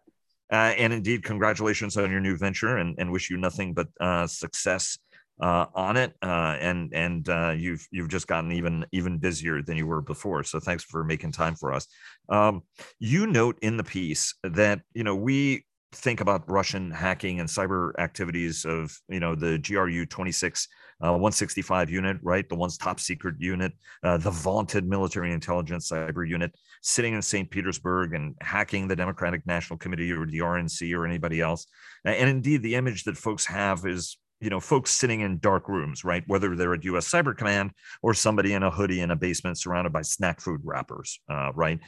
Uh, 0.51 0.73
and 0.79 0.95
indeed, 0.95 1.23
congratulations 1.23 1.97
on 1.99 2.11
your 2.11 2.21
new 2.21 2.37
venture, 2.37 2.79
and, 2.79 2.95
and 2.99 3.13
wish 3.13 3.29
you 3.29 3.37
nothing 3.37 3.75
but 3.75 3.89
uh, 4.01 4.27
success 4.27 4.99
uh, 5.41 5.67
on 5.75 5.97
it. 5.99 6.15
Uh, 6.23 6.57
and 6.59 6.93
and 6.95 7.29
uh, 7.29 7.55
you've 7.57 7.87
you've 7.91 8.09
just 8.09 8.27
gotten 8.27 8.51
even 8.53 8.87
even 8.93 9.19
busier 9.19 9.63
than 9.63 9.77
you 9.77 9.87
were 9.87 10.01
before. 10.01 10.43
So 10.43 10.59
thanks 10.59 10.85
for 10.85 11.05
making 11.05 11.33
time 11.33 11.55
for 11.55 11.73
us. 11.73 11.87
Um, 12.31 12.63
you 12.99 13.27
note 13.27 13.59
in 13.61 13.77
the 13.77 13.85
piece 13.85 14.35
that 14.43 14.81
you 14.95 15.05
know 15.05 15.17
we 15.17 15.65
think 15.93 16.21
about 16.21 16.49
Russian 16.51 16.91
hacking 16.91 17.41
and 17.41 17.49
cyber 17.49 17.93
activities 17.99 18.65
of 18.65 18.97
you 19.09 19.21
know 19.21 19.35
the 19.35 19.59
GRU 19.59 20.07
26 20.07 20.69
uh, 21.01 21.13
165 21.13 21.91
unit, 21.91 22.19
right? 22.23 22.49
The 22.49 22.57
one's 22.57 22.77
top 22.77 22.99
secret 22.99 23.37
unit, 23.39 23.73
uh, 24.03 24.17
the 24.17 24.33
vaunted 24.33 24.89
military 24.89 25.33
intelligence 25.33 25.91
cyber 25.91 26.29
unit 26.29 26.53
sitting 26.83 27.15
in 27.15 27.23
St. 27.23 27.49
Petersburg 27.51 28.15
and 28.15 28.35
hacking 28.41 28.89
the 28.89 28.97
Democratic 28.97 29.47
National 29.47 29.79
Committee 29.79 30.11
or 30.13 30.27
the 30.27 30.39
RNC 30.39 30.97
or 30.97 31.07
anybody 31.07 31.41
else. 31.41 31.67
And 32.05 32.29
indeed, 32.29 32.63
the 32.63 32.75
image 32.75 33.05
that 33.05 33.17
folks 33.17 33.47
have 33.47 33.87
is 33.87 34.19
you 34.41 34.51
know 34.51 34.61
folks 34.61 34.91
sitting 34.91 35.21
in 35.23 35.39
dark 35.41 35.69
rooms 35.69 36.05
right 36.05 36.23
whether 36.29 36.55
they're 36.55 36.75
at 36.75 36.85
us 36.85 37.09
cyber 37.09 37.37
command 37.37 37.73
or 38.03 38.15
somebody 38.15 38.53
in 38.53 38.63
a 38.63 38.71
hoodie 38.71 39.01
in 39.01 39.11
a 39.11 39.17
basement 39.17 39.59
surrounded 39.59 39.93
by 39.93 40.01
snack 40.01 40.41
food 40.41 40.61
wrappers 40.63 41.19
uh, 41.29 41.51
right 41.57 41.81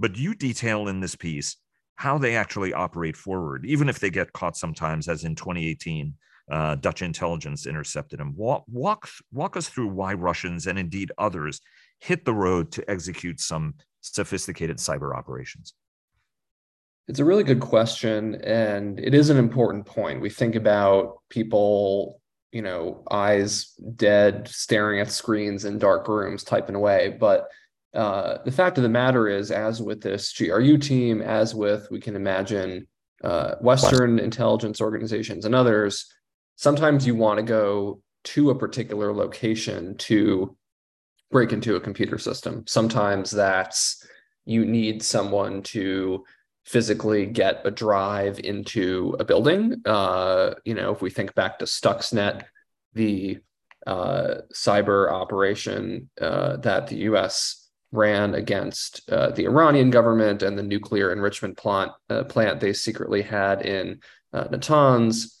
but 0.00 0.16
you 0.16 0.34
detail 0.34 0.88
in 0.88 0.98
this 0.98 1.14
piece 1.14 1.58
how 2.02 2.18
they 2.18 2.34
actually 2.34 2.72
operate 2.72 3.16
forward 3.16 3.64
even 3.64 3.88
if 3.88 4.00
they 4.00 4.10
get 4.10 4.32
caught 4.32 4.56
sometimes 4.56 5.06
as 5.06 5.22
in 5.22 5.36
2018 5.36 6.12
uh, 6.50 6.74
Dutch 6.74 7.02
intelligence 7.02 7.66
intercepted 7.66 8.20
him. 8.20 8.34
Walk, 8.36 8.64
walk, 8.70 9.08
walk 9.32 9.56
us 9.56 9.68
through 9.68 9.88
why 9.88 10.14
Russians 10.14 10.66
and 10.66 10.76
indeed 10.78 11.12
others 11.16 11.60
hit 12.00 12.24
the 12.24 12.34
road 12.34 12.72
to 12.72 12.90
execute 12.90 13.40
some 13.40 13.74
sophisticated 14.00 14.78
cyber 14.78 15.16
operations. 15.16 15.74
It's 17.06 17.20
a 17.20 17.24
really 17.24 17.44
good 17.44 17.60
question, 17.60 18.34
and 18.42 18.98
it 18.98 19.14
is 19.14 19.30
an 19.30 19.36
important 19.36 19.86
point. 19.86 20.20
We 20.20 20.30
think 20.30 20.56
about 20.56 21.20
people, 21.28 22.20
you 22.50 22.62
know, 22.62 23.04
eyes 23.10 23.74
dead, 23.96 24.48
staring 24.48 25.00
at 25.00 25.10
screens 25.10 25.64
in 25.64 25.78
dark 25.78 26.08
rooms, 26.08 26.44
typing 26.44 26.74
away. 26.74 27.16
But 27.18 27.46
uh, 27.94 28.38
the 28.44 28.52
fact 28.52 28.78
of 28.78 28.82
the 28.82 28.88
matter 28.88 29.28
is, 29.28 29.50
as 29.50 29.82
with 29.82 30.00
this 30.00 30.32
GRU 30.32 30.78
team, 30.78 31.20
as 31.20 31.54
with 31.54 31.88
we 31.90 32.00
can 32.00 32.16
imagine 32.16 32.86
uh, 33.22 33.56
Western 33.60 34.18
intelligence 34.18 34.80
organizations 34.80 35.44
and 35.44 35.54
others, 35.54 36.06
sometimes 36.56 37.06
you 37.06 37.14
want 37.14 37.38
to 37.38 37.42
go 37.42 38.00
to 38.24 38.50
a 38.50 38.58
particular 38.58 39.12
location 39.12 39.96
to 39.96 40.56
break 41.30 41.52
into 41.52 41.76
a 41.76 41.80
computer 41.80 42.18
system. 42.18 42.64
Sometimes 42.66 43.30
that's 43.30 44.06
you 44.44 44.64
need 44.64 45.02
someone 45.02 45.62
to 45.62 46.24
physically 46.64 47.26
get 47.26 47.62
a 47.64 47.70
drive 47.70 48.38
into 48.40 49.16
a 49.18 49.24
building. 49.24 49.82
Uh, 49.84 50.54
you 50.64 50.74
know, 50.74 50.92
if 50.92 51.02
we 51.02 51.10
think 51.10 51.34
back 51.34 51.58
to 51.58 51.64
Stuxnet, 51.64 52.44
the 52.94 53.38
uh, 53.86 54.34
cyber 54.54 55.10
operation 55.10 56.08
uh, 56.20 56.56
that 56.58 56.86
the 56.86 56.96
U.S. 56.96 57.61
ran 57.92 58.34
against 58.34 59.08
uh, 59.10 59.30
the 59.30 59.44
Iranian 59.44 59.90
government 59.90 60.42
and 60.42 60.58
the 60.58 60.62
nuclear 60.62 61.12
enrichment 61.12 61.56
plant 61.56 61.92
uh, 62.10 62.24
plant 62.24 62.58
they 62.58 62.72
secretly 62.72 63.22
had 63.22 63.64
in 63.64 64.00
uh, 64.32 64.44
Natanz. 64.44 65.36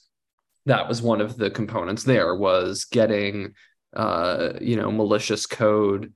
That 0.66 0.88
was 0.88 1.02
one 1.02 1.20
of 1.20 1.36
the 1.36 1.50
components 1.50 2.04
there 2.04 2.36
was 2.36 2.84
getting 2.84 3.54
uh, 3.94 4.52
you 4.60 4.76
know 4.76 4.92
malicious 4.92 5.46
code 5.46 6.12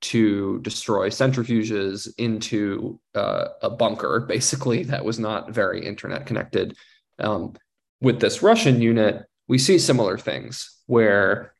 to 0.00 0.60
destroy 0.60 1.08
centrifuges 1.08 2.08
into 2.18 3.00
uh, 3.16 3.48
a 3.62 3.70
bunker 3.70 4.20
basically 4.20 4.84
that 4.84 5.04
was 5.04 5.18
not 5.18 5.50
very 5.50 5.84
internet 5.84 6.26
connected. 6.26 6.76
Um, 7.18 7.54
with 8.00 8.20
this 8.20 8.44
russian 8.44 8.80
unit 8.80 9.24
we 9.48 9.58
see 9.58 9.78
similar 9.78 10.16
things 10.16 10.78
where 10.86 11.52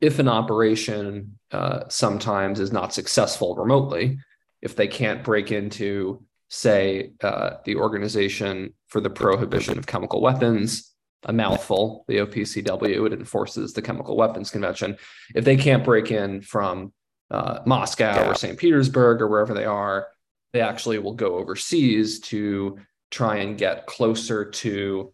if 0.00 0.18
an 0.18 0.28
operation 0.28 1.38
uh, 1.52 1.80
sometimes 1.88 2.60
is 2.60 2.72
not 2.72 2.94
successful 2.94 3.56
remotely 3.56 4.18
if 4.60 4.74
they 4.74 4.88
can't 4.88 5.22
break 5.22 5.52
into 5.52 6.22
say 6.48 7.12
uh, 7.22 7.56
the 7.64 7.76
organization 7.76 8.72
for 8.88 9.00
the 9.00 9.10
prohibition 9.10 9.78
of 9.78 9.86
chemical 9.86 10.20
weapons 10.20 10.94
a 11.24 11.32
mouthful, 11.32 12.04
the 12.08 12.18
OPCW. 12.18 13.06
It 13.06 13.12
enforces 13.12 13.72
the 13.72 13.82
Chemical 13.82 14.16
Weapons 14.16 14.50
Convention. 14.50 14.96
If 15.34 15.44
they 15.44 15.56
can't 15.56 15.84
break 15.84 16.10
in 16.10 16.42
from 16.42 16.92
uh, 17.30 17.60
Moscow 17.66 18.14
yeah. 18.14 18.30
or 18.30 18.34
St. 18.34 18.58
Petersburg 18.58 19.20
or 19.20 19.28
wherever 19.28 19.54
they 19.54 19.64
are, 19.64 20.08
they 20.52 20.60
actually 20.60 20.98
will 20.98 21.14
go 21.14 21.36
overseas 21.36 22.20
to 22.20 22.78
try 23.10 23.36
and 23.36 23.58
get 23.58 23.86
closer 23.86 24.50
to 24.50 25.12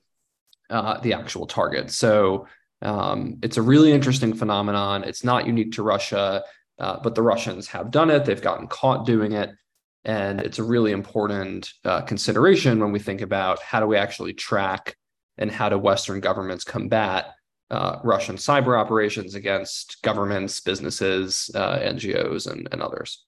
uh, 0.71 1.01
the 1.01 1.15
actual 1.15 1.47
target. 1.47 1.91
So 1.91 2.47
um, 2.85 3.39
it's 3.43 3.57
a 3.57 3.63
really 3.63 3.93
interesting 3.93 4.35
phenomenon. 4.35 5.05
It's 5.05 5.25
not 5.25 5.47
unique 5.47 5.73
to 5.73 5.83
Russia, 5.83 6.45
uh, 6.79 6.99
but 7.03 7.15
the 7.15 7.23
Russians 7.23 7.69
have 7.69 7.91
done 7.91 8.11
it. 8.11 8.25
They've 8.25 8.41
gotten 8.41 8.67
caught 8.67 9.07
doing 9.07 9.33
it. 9.33 9.51
And 10.05 10.41
it's 10.41 10.59
a 10.59 10.65
really 10.65 10.93
important 10.93 11.73
uh, 11.85 12.03
consideration 12.03 12.79
when 12.79 12.93
we 12.93 12.99
think 12.99 13.23
about 13.23 13.63
how 13.63 13.81
do 13.81 13.87
we 13.87 13.97
actually 13.97 14.35
track 14.35 14.97
and 15.39 15.51
how 15.51 15.71
do 15.71 15.79
Western 15.79 16.21
governments 16.21 16.63
combat 16.63 17.35
uh, 17.71 17.99
Russian 18.05 18.37
cyber 18.37 18.79
operations 18.79 19.35
against 19.35 20.03
governments, 20.03 20.61
businesses, 20.61 21.51
uh, 21.55 21.79
NGOs, 21.79 22.51
and, 22.51 22.69
and 22.71 22.83
others. 22.83 23.25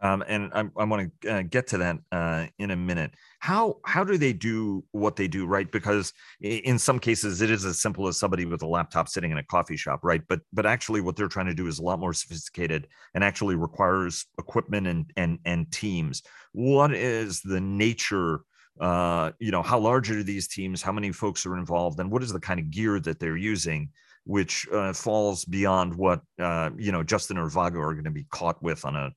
Um, 0.00 0.22
and 0.28 0.50
I, 0.54 0.64
I 0.76 0.84
want 0.84 1.10
to 1.22 1.42
get 1.44 1.66
to 1.68 1.78
that 1.78 1.98
uh, 2.12 2.46
in 2.58 2.70
a 2.70 2.76
minute. 2.76 3.12
How 3.40 3.78
how 3.84 4.04
do 4.04 4.16
they 4.16 4.32
do 4.32 4.84
what 4.92 5.16
they 5.16 5.26
do, 5.26 5.46
right? 5.46 5.70
Because 5.70 6.12
in 6.40 6.78
some 6.78 6.98
cases, 6.98 7.42
it 7.42 7.50
is 7.50 7.64
as 7.64 7.80
simple 7.80 8.06
as 8.06 8.16
somebody 8.16 8.44
with 8.44 8.62
a 8.62 8.66
laptop 8.66 9.08
sitting 9.08 9.32
in 9.32 9.38
a 9.38 9.42
coffee 9.42 9.76
shop, 9.76 10.00
right? 10.02 10.22
But 10.28 10.40
but 10.52 10.66
actually, 10.66 11.00
what 11.00 11.16
they're 11.16 11.28
trying 11.28 11.46
to 11.46 11.54
do 11.54 11.66
is 11.66 11.78
a 11.78 11.82
lot 11.82 11.98
more 11.98 12.12
sophisticated 12.12 12.86
and 13.14 13.24
actually 13.24 13.56
requires 13.56 14.26
equipment 14.38 14.86
and 14.86 15.12
and 15.16 15.38
and 15.44 15.70
teams. 15.72 16.22
What 16.52 16.94
is 16.94 17.40
the 17.40 17.60
nature 17.60 18.42
uh, 18.80 19.32
you 19.38 19.50
know, 19.50 19.62
how 19.62 19.78
large 19.78 20.10
are 20.10 20.22
these 20.22 20.46
teams? 20.46 20.82
How 20.82 20.92
many 20.92 21.10
folks 21.10 21.44
are 21.46 21.56
involved? 21.56 21.98
And 21.98 22.10
what 22.10 22.22
is 22.22 22.32
the 22.32 22.40
kind 22.40 22.60
of 22.60 22.70
gear 22.70 23.00
that 23.00 23.18
they're 23.18 23.36
using, 23.36 23.90
which 24.24 24.68
uh, 24.72 24.92
falls 24.92 25.44
beyond 25.44 25.94
what, 25.94 26.20
uh, 26.38 26.70
you 26.78 26.92
know, 26.92 27.02
Justin 27.02 27.38
or 27.38 27.48
Vago 27.48 27.80
are 27.80 27.94
going 27.94 28.04
to 28.04 28.10
be 28.10 28.26
caught 28.30 28.62
with 28.62 28.84
on 28.84 28.94
a 28.94 29.10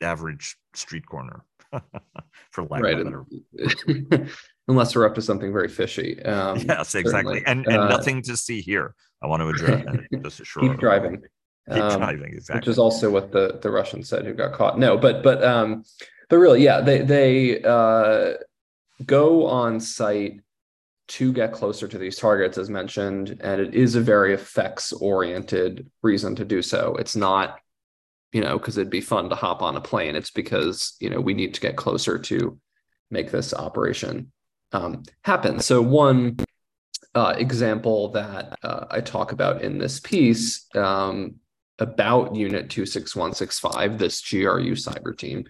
average 0.00 0.56
street 0.74 1.06
corner, 1.06 1.44
for 2.50 2.64
lack 2.64 2.82
right. 2.82 2.98
of 2.98 3.04
better. 3.04 4.26
Unless 4.68 4.94
we're 4.94 5.06
up 5.06 5.14
to 5.16 5.22
something 5.22 5.52
very 5.52 5.68
fishy. 5.68 6.22
Um, 6.22 6.58
yes, 6.68 6.94
exactly. 6.94 7.40
Certainly. 7.40 7.42
And, 7.46 7.66
and 7.66 7.76
uh, 7.76 7.88
nothing 7.88 8.22
to 8.22 8.36
see 8.36 8.60
here. 8.60 8.94
I 9.22 9.26
want 9.26 9.42
to 9.42 9.48
address 9.48 9.84
this 10.10 10.40
sure. 10.44 10.62
Keep 10.62 10.78
driving. 10.78 11.22
Keep 11.68 11.82
um, 11.82 11.98
driving, 11.98 12.32
exactly. 12.32 12.60
Which 12.60 12.68
is 12.68 12.78
also 12.78 13.10
what 13.10 13.32
the, 13.32 13.58
the 13.60 13.70
Russians 13.70 14.08
said 14.08 14.24
who 14.24 14.32
got 14.32 14.52
caught. 14.52 14.78
No, 14.78 14.96
but, 14.96 15.22
but, 15.22 15.42
um, 15.44 15.84
but 16.28 16.36
really, 16.36 16.62
yeah, 16.62 16.80
they, 16.80 17.02
they, 17.02 17.62
uh, 17.62 18.34
go 19.04 19.46
on 19.46 19.80
site 19.80 20.40
to 21.08 21.32
get 21.32 21.52
closer 21.52 21.88
to 21.88 21.98
these 21.98 22.16
targets, 22.16 22.56
as 22.56 22.70
mentioned, 22.70 23.40
and 23.40 23.60
it 23.60 23.74
is 23.74 23.96
a 23.96 24.00
very 24.00 24.32
effects 24.32 24.92
oriented 24.92 25.90
reason 26.02 26.36
to 26.36 26.44
do 26.44 26.62
so. 26.62 26.94
It's 26.96 27.16
not, 27.16 27.58
you 28.32 28.40
know, 28.40 28.58
because 28.58 28.78
it'd 28.78 28.90
be 28.90 29.00
fun 29.00 29.28
to 29.28 29.34
hop 29.34 29.62
on 29.62 29.76
a 29.76 29.80
plane. 29.80 30.16
It's 30.16 30.30
because, 30.30 30.96
you 31.00 31.10
know, 31.10 31.20
we 31.20 31.34
need 31.34 31.54
to 31.54 31.60
get 31.60 31.76
closer 31.76 32.18
to 32.18 32.58
make 33.10 33.30
this 33.30 33.52
operation 33.52 34.32
um, 34.72 35.02
happen. 35.24 35.60
So, 35.60 35.82
one 35.82 36.36
uh, 37.14 37.34
example 37.36 38.12
that 38.12 38.56
uh, 38.62 38.86
I 38.90 39.00
talk 39.00 39.32
about 39.32 39.62
in 39.62 39.78
this 39.78 39.98
piece 39.98 40.66
um, 40.76 41.36
about 41.78 42.36
Unit 42.36 42.70
26165, 42.70 43.98
this 43.98 44.20
GRU 44.20 44.72
cyber 44.72 45.16
team, 45.16 45.44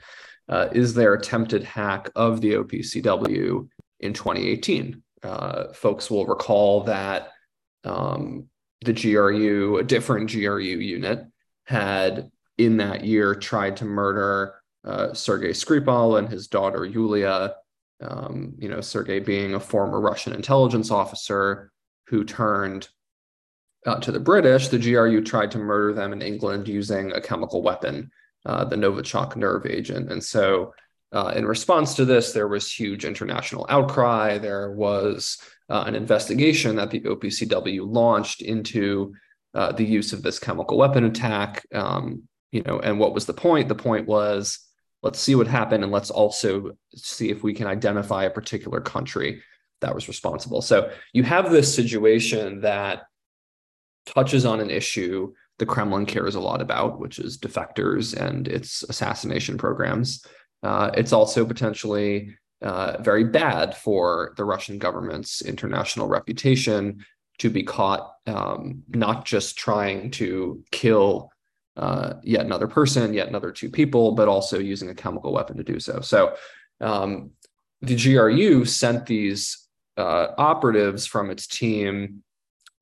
uh, 0.49 0.69
is 0.73 0.95
their 0.95 1.15
attempted 1.15 1.63
hack 1.63 2.11
of 2.17 2.41
the 2.41 2.55
OPCW 2.55 3.69
in 4.01 4.13
2018. 4.13 5.03
Uh, 5.23 5.73
folks 5.75 6.11
will 6.11 6.27
recall 6.27 6.85
that 6.85 7.29
um, 7.85 8.47
the 8.83 8.93
GRU, 8.93 9.77
a 9.79 9.85
different 9.85 10.31
GRU 10.31 10.59
unit, 10.61 11.27
had 11.65 12.31
in 12.64 12.76
that 12.79 13.05
year 13.05 13.35
tried 13.35 13.76
to 13.79 13.85
murder 13.85 14.55
uh, 14.85 15.12
Sergei 15.12 15.50
Skripal 15.50 16.19
and 16.19 16.29
his 16.29 16.49
daughter 16.49 16.85
Yulia. 16.85 17.55
Um, 18.02 18.55
you 18.59 18.69
know, 18.69 18.81
Sergei 18.81 19.19
being 19.19 19.55
a 19.55 19.61
former 19.61 20.00
Russian 20.00 20.33
intelligence 20.33 20.90
officer 20.90 21.71
who 22.07 22.25
turned 22.25 22.88
uh, 23.87 24.00
to 24.00 24.12
the 24.12 24.21
British. 24.21 24.69
The 24.69 24.79
GRU 24.79 25.23
tried 25.23 25.50
to 25.52 25.59
murder 25.59 25.93
them 25.93 26.12
in 26.12 26.23
England 26.23 26.67
using 26.67 27.12
a 27.12 27.21
chemical 27.21 27.62
weapon 27.62 28.11
uh, 28.47 28.64
the 28.64 28.76
Novichok 28.76 29.37
nerve 29.37 29.67
agent. 29.67 30.11
And 30.11 30.23
so, 30.23 30.73
uh, 31.12 31.33
in 31.35 31.45
response 31.45 31.95
to 31.95 32.05
this, 32.05 32.33
there 32.33 32.49
was 32.49 32.73
huge 32.73 33.05
international 33.05 33.67
outcry. 33.69 34.38
There 34.38 34.73
was 34.73 35.38
uh, 35.69 35.85
an 35.87 35.95
investigation 35.95 36.76
that 36.76 36.90
the 36.90 37.00
OPCW 37.00 37.81
launched 37.85 38.43
into 38.43 39.14
uh, 39.52 39.73
the 39.73 39.85
use 39.85 40.12
of 40.12 40.23
this 40.23 40.38
chemical 40.38 40.79
weapon 40.79 41.05
attack. 41.05 41.67
Um, 41.75 42.29
you 42.52 42.62
know, 42.62 42.80
and 42.80 42.99
what 42.99 43.14
was 43.14 43.26
the 43.26 43.35
point? 43.35 43.69
The 43.69 43.75
point 43.75 44.07
was 44.07 44.59
let's 45.02 45.19
see 45.19 45.35
what 45.35 45.47
happened, 45.47 45.83
and 45.83 45.92
let's 45.92 46.11
also 46.11 46.73
see 46.95 47.30
if 47.30 47.42
we 47.42 47.54
can 47.54 47.66
identify 47.66 48.25
a 48.25 48.30
particular 48.30 48.80
country 48.80 49.42
that 49.80 49.95
was 49.95 50.09
responsible. 50.09 50.61
So 50.61 50.92
you 51.12 51.23
have 51.23 51.50
this 51.50 51.75
situation 51.75 52.61
that 52.61 53.04
touches 54.07 54.45
on 54.45 54.61
an 54.61 54.71
issue 54.71 55.33
the 55.61 55.66
Kremlin 55.66 56.07
cares 56.07 56.35
a 56.35 56.40
lot 56.40 56.62
about, 56.62 56.99
which 56.99 57.19
is 57.19 57.38
defectors 57.38 58.16
and 58.16 58.49
its 58.49 58.83
assassination 58.83 59.59
programs. 59.59 60.25
Uh, 60.62 60.90
it's 60.95 61.12
also 61.12 61.45
potentially 61.45 62.35
uh, 62.62 62.97
very 63.00 63.25
bad 63.25 63.76
for 63.76 64.33
the 64.38 64.45
Russian 64.45 64.78
government's 64.78 65.42
international 65.42 66.09
reputation 66.09 67.04
to 67.38 67.50
be 67.50 67.62
caught 67.62 68.11
um, 68.26 68.83
not 68.88 69.26
just 69.26 69.59
trying 69.59 70.11
to 70.12 70.62
kill 70.71 71.30
uh, 71.81 72.15
yet 72.23 72.45
another 72.45 72.69
person, 72.69 73.15
yet 73.15 73.29
another 73.29 73.51
two 73.51 73.71
people, 73.71 74.13
but 74.13 74.29
also 74.29 74.59
using 74.59 74.91
a 74.91 74.95
chemical 74.95 75.33
weapon 75.33 75.57
to 75.57 75.65
do 75.65 75.81
so. 75.81 76.01
So 76.03 76.35
um, 76.81 77.31
the 77.81 77.97
GRU 77.97 78.67
sent 78.67 79.07
these 79.07 79.67
uh, 79.97 80.29
operatives 80.37 81.07
from 81.07 81.31
its 81.31 81.47
team 81.47 82.23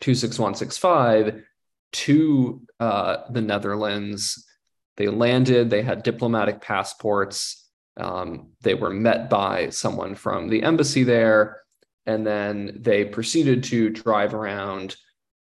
26165 0.00 1.44
to 1.92 2.62
uh, 2.80 3.18
the 3.30 3.40
Netherlands. 3.40 4.44
They 4.96 5.06
landed, 5.06 5.70
they 5.70 5.82
had 5.82 6.02
diplomatic 6.02 6.60
passports. 6.60 7.70
Um, 7.96 8.48
they 8.62 8.74
were 8.74 8.90
met 8.90 9.30
by 9.30 9.70
someone 9.70 10.16
from 10.16 10.48
the 10.48 10.64
embassy 10.64 11.04
there, 11.04 11.60
and 12.04 12.26
then 12.26 12.78
they 12.80 13.04
proceeded 13.04 13.62
to 13.64 13.90
drive 13.90 14.34
around 14.34 14.96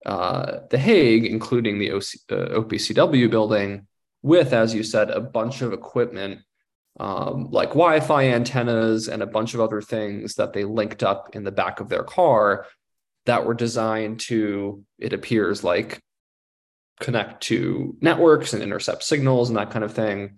uh, 0.05 0.59
The 0.69 0.77
Hague, 0.77 1.25
including 1.25 1.79
the 1.79 1.91
OC, 1.91 2.03
uh, 2.31 2.59
OPCW 2.59 3.29
building, 3.29 3.87
with, 4.21 4.53
as 4.53 4.73
you 4.73 4.83
said, 4.83 5.09
a 5.09 5.19
bunch 5.19 5.61
of 5.61 5.73
equipment 5.73 6.41
um, 6.99 7.49
like 7.51 7.69
Wi 7.69 7.99
Fi 8.01 8.29
antennas 8.29 9.07
and 9.07 9.23
a 9.23 9.27
bunch 9.27 9.53
of 9.53 9.61
other 9.61 9.81
things 9.81 10.35
that 10.35 10.53
they 10.53 10.65
linked 10.65 11.03
up 11.03 11.35
in 11.35 11.43
the 11.43 11.51
back 11.51 11.79
of 11.79 11.89
their 11.89 12.03
car 12.03 12.65
that 13.25 13.45
were 13.45 13.53
designed 13.53 14.19
to, 14.21 14.83
it 14.99 15.13
appears 15.13 15.63
like, 15.63 16.01
connect 16.99 17.41
to 17.41 17.95
networks 17.99 18.53
and 18.53 18.61
intercept 18.61 19.03
signals 19.03 19.49
and 19.49 19.57
that 19.57 19.71
kind 19.71 19.83
of 19.83 19.91
thing 19.91 20.37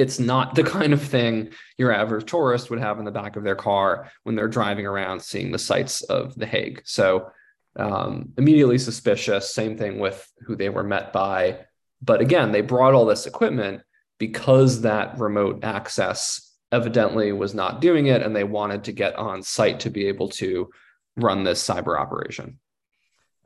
it's 0.00 0.18
not 0.18 0.54
the 0.54 0.62
kind 0.62 0.92
of 0.92 1.02
thing 1.02 1.50
your 1.76 1.92
average 1.92 2.28
tourist 2.28 2.70
would 2.70 2.80
have 2.80 2.98
in 2.98 3.04
the 3.04 3.10
back 3.10 3.36
of 3.36 3.44
their 3.44 3.54
car 3.54 4.10
when 4.22 4.34
they're 4.34 4.48
driving 4.48 4.86
around 4.86 5.20
seeing 5.20 5.52
the 5.52 5.58
sights 5.58 6.02
of 6.02 6.34
The 6.36 6.46
Hague. 6.46 6.82
So, 6.84 7.30
um, 7.76 8.32
immediately 8.36 8.78
suspicious. 8.78 9.54
Same 9.54 9.76
thing 9.76 9.98
with 9.98 10.26
who 10.46 10.56
they 10.56 10.68
were 10.68 10.82
met 10.82 11.12
by. 11.12 11.60
But 12.02 12.20
again, 12.20 12.52
they 12.52 12.62
brought 12.62 12.94
all 12.94 13.06
this 13.06 13.26
equipment 13.26 13.82
because 14.18 14.82
that 14.82 15.18
remote 15.18 15.64
access 15.64 16.54
evidently 16.72 17.32
was 17.32 17.54
not 17.54 17.80
doing 17.80 18.06
it, 18.06 18.22
and 18.22 18.34
they 18.34 18.44
wanted 18.44 18.84
to 18.84 18.92
get 18.92 19.16
on 19.16 19.42
site 19.42 19.80
to 19.80 19.90
be 19.90 20.06
able 20.06 20.28
to 20.28 20.70
run 21.16 21.44
this 21.44 21.66
cyber 21.66 21.98
operation. 21.98 22.58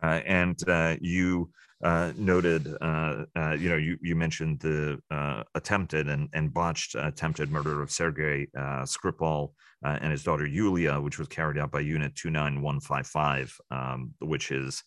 Uh, 0.02 0.20
and 0.26 0.68
uh, 0.68 0.96
you 1.00 1.50
uh, 1.84 2.12
noted, 2.16 2.74
uh, 2.80 3.26
uh, 3.36 3.52
you 3.52 3.68
know, 3.68 3.76
you, 3.76 3.98
you 4.00 4.16
mentioned 4.16 4.58
the 4.60 4.98
uh, 5.10 5.42
attempted 5.54 6.08
and, 6.08 6.30
and 6.32 6.52
botched 6.52 6.94
attempted 6.94 7.50
murder 7.50 7.82
of 7.82 7.90
Sergei 7.90 8.46
Skripal 8.56 9.52
and 9.82 10.10
his 10.10 10.24
daughter 10.24 10.46
Yulia, 10.46 10.98
which 10.98 11.18
was 11.18 11.28
carried 11.28 11.58
out 11.58 11.70
by 11.70 11.80
Unit 11.80 12.14
29155, 12.14 13.54
um, 13.70 14.14
which 14.20 14.50
is 14.50 14.82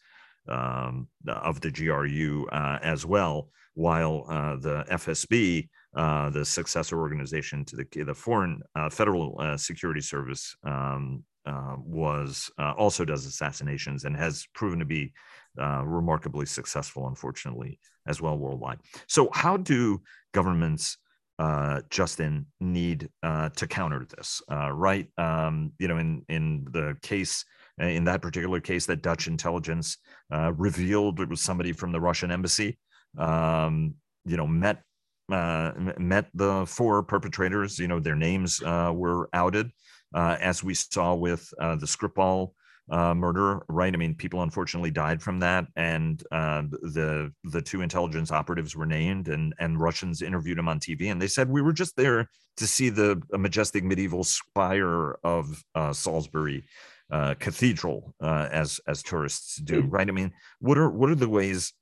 um, 0.50 1.08
of 1.28 1.62
the 1.62 1.70
GRU 1.70 2.48
as 2.52 3.06
well, 3.06 3.52
while 3.76 4.26
the 4.60 4.84
FSB, 4.90 5.70
the 5.94 6.44
successor 6.44 7.00
organization 7.00 7.64
to 7.66 7.76
the, 7.76 8.04
the 8.04 8.16
Foreign 8.16 8.64
Federal 8.90 9.56
Security 9.58 10.02
Service, 10.02 10.56
um, 10.64 11.24
uh, 11.48 11.78
was 11.80 12.52
uh, 12.60 12.74
also 12.78 13.06
does 13.06 13.26
assassinations 13.26 14.04
and 14.04 14.18
has 14.18 14.46
proven 14.54 14.80
to 14.80 14.86
be 14.86 15.14
uh, 15.60 15.84
remarkably 15.86 16.46
successful, 16.46 17.08
unfortunately, 17.08 17.80
as 18.08 18.22
well 18.22 18.38
worldwide. 18.38 18.80
So, 19.08 19.30
how 19.34 19.58
do 19.58 20.02
governments, 20.34 20.98
uh, 21.40 21.82
Justin, 21.90 22.48
need 22.60 23.10
uh, 23.24 23.50
to 23.50 23.68
counter 23.68 24.06
this? 24.16 24.42
right, 24.50 25.08
um, 25.18 25.72
you 25.80 25.88
know, 25.88 25.98
in 25.98 26.24
in 26.30 26.68
the 26.72 26.98
case. 27.02 27.46
In 27.80 28.06
that 28.06 28.24
particular 28.24 28.60
case, 28.60 28.88
that 28.88 29.04
Dutch 29.04 29.28
intelligence 29.28 29.98
revealed 30.32 31.20
it 31.20 31.30
was 31.30 31.42
somebody 31.42 31.74
from 31.74 31.92
the 31.92 32.02
Russian 32.02 32.32
embassy. 32.32 32.80
Um, 33.20 33.94
you 34.26 34.36
know, 34.36 34.48
met 34.48 34.82
met 35.30 36.26
the 36.34 36.66
four 36.66 37.04
perpetrators. 37.04 37.78
You 37.78 37.88
know, 37.88 38.00
their 38.00 38.16
names 38.16 38.62
were 38.64 39.30
outed 39.32 39.72
uh, 40.14 40.38
as 40.40 40.64
we 40.64 40.74
saw 40.74 41.14
with 41.14 41.52
uh, 41.60 41.76
the 41.76 41.86
Skripal 41.86 42.54
uh, 42.90 43.14
murder, 43.14 43.64
right? 43.68 43.94
I 43.94 43.98
mean, 43.98 44.16
people 44.16 44.44
unfortunately 44.44 44.92
died 44.92 45.22
from 45.22 45.40
that, 45.40 45.66
and 45.76 46.24
uh, 46.32 46.64
the 46.82 47.32
the 47.44 47.62
two 47.62 47.82
intelligence 47.82 48.32
operatives 48.32 48.76
were 48.76 48.86
named, 48.86 49.28
and 49.28 49.54
and 49.60 49.80
Russians 49.80 50.22
interviewed 50.22 50.58
them 50.58 50.70
on 50.70 50.80
TV, 50.80 51.12
and 51.12 51.22
they 51.22 51.28
said 51.28 51.50
we 51.50 51.62
were 51.62 51.74
just 51.74 51.96
there 51.98 52.30
to 52.58 52.68
see 52.68 52.90
the 52.90 53.22
majestic 53.34 53.84
medieval 53.84 54.24
spire 54.24 55.18
of 55.24 55.64
uh, 55.76 55.92
Salisbury 55.92 56.66
uh, 57.12 57.36
Cathedral, 57.40 58.14
as 58.22 58.80
as 58.88 59.04
tourists 59.04 59.58
do, 59.58 59.84
mm. 59.84 59.92
right? 59.92 60.08
I 60.08 60.12
mean, 60.12 60.32
what 60.60 60.78
are 60.78 60.90
what 60.90 61.10
are 61.10 61.16
the 61.16 61.30
ways 61.30 61.74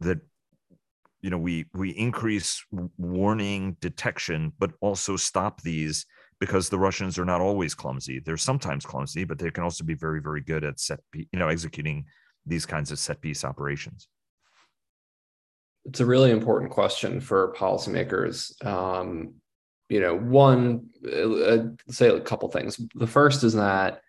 that 0.00 0.18
you 1.20 1.30
know 1.30 1.38
we 1.38 1.66
we 1.72 1.90
increase 1.90 2.64
warning 2.96 3.76
detection, 3.80 4.52
but 4.58 4.72
also 4.80 5.16
stop 5.16 5.62
these 5.62 6.04
because 6.40 6.68
the 6.68 6.78
Russians 6.78 7.18
are 7.18 7.24
not 7.24 7.40
always 7.40 7.74
clumsy. 7.74 8.20
They're 8.20 8.36
sometimes 8.36 8.86
clumsy, 8.86 9.24
but 9.24 9.38
they 9.38 9.50
can 9.50 9.64
also 9.64 9.84
be 9.84 9.94
very, 9.94 10.20
very 10.20 10.40
good 10.40 10.64
at 10.64 10.78
set, 10.78 11.00
you 11.12 11.26
know, 11.32 11.48
executing 11.48 12.04
these 12.46 12.64
kinds 12.64 12.90
of 12.92 12.98
set 12.98 13.20
piece 13.20 13.44
operations. 13.44 14.08
It's 15.84 16.00
a 16.00 16.06
really 16.06 16.30
important 16.30 16.70
question 16.70 17.20
for 17.20 17.54
policymakers. 17.54 18.64
Um, 18.64 19.34
you 19.88 20.00
know, 20.00 20.16
one, 20.16 20.90
uh, 21.04 21.58
say 21.88 22.08
a 22.08 22.20
couple 22.20 22.48
things. 22.50 22.80
The 22.94 23.06
first 23.06 23.42
is 23.42 23.54
that 23.54 24.02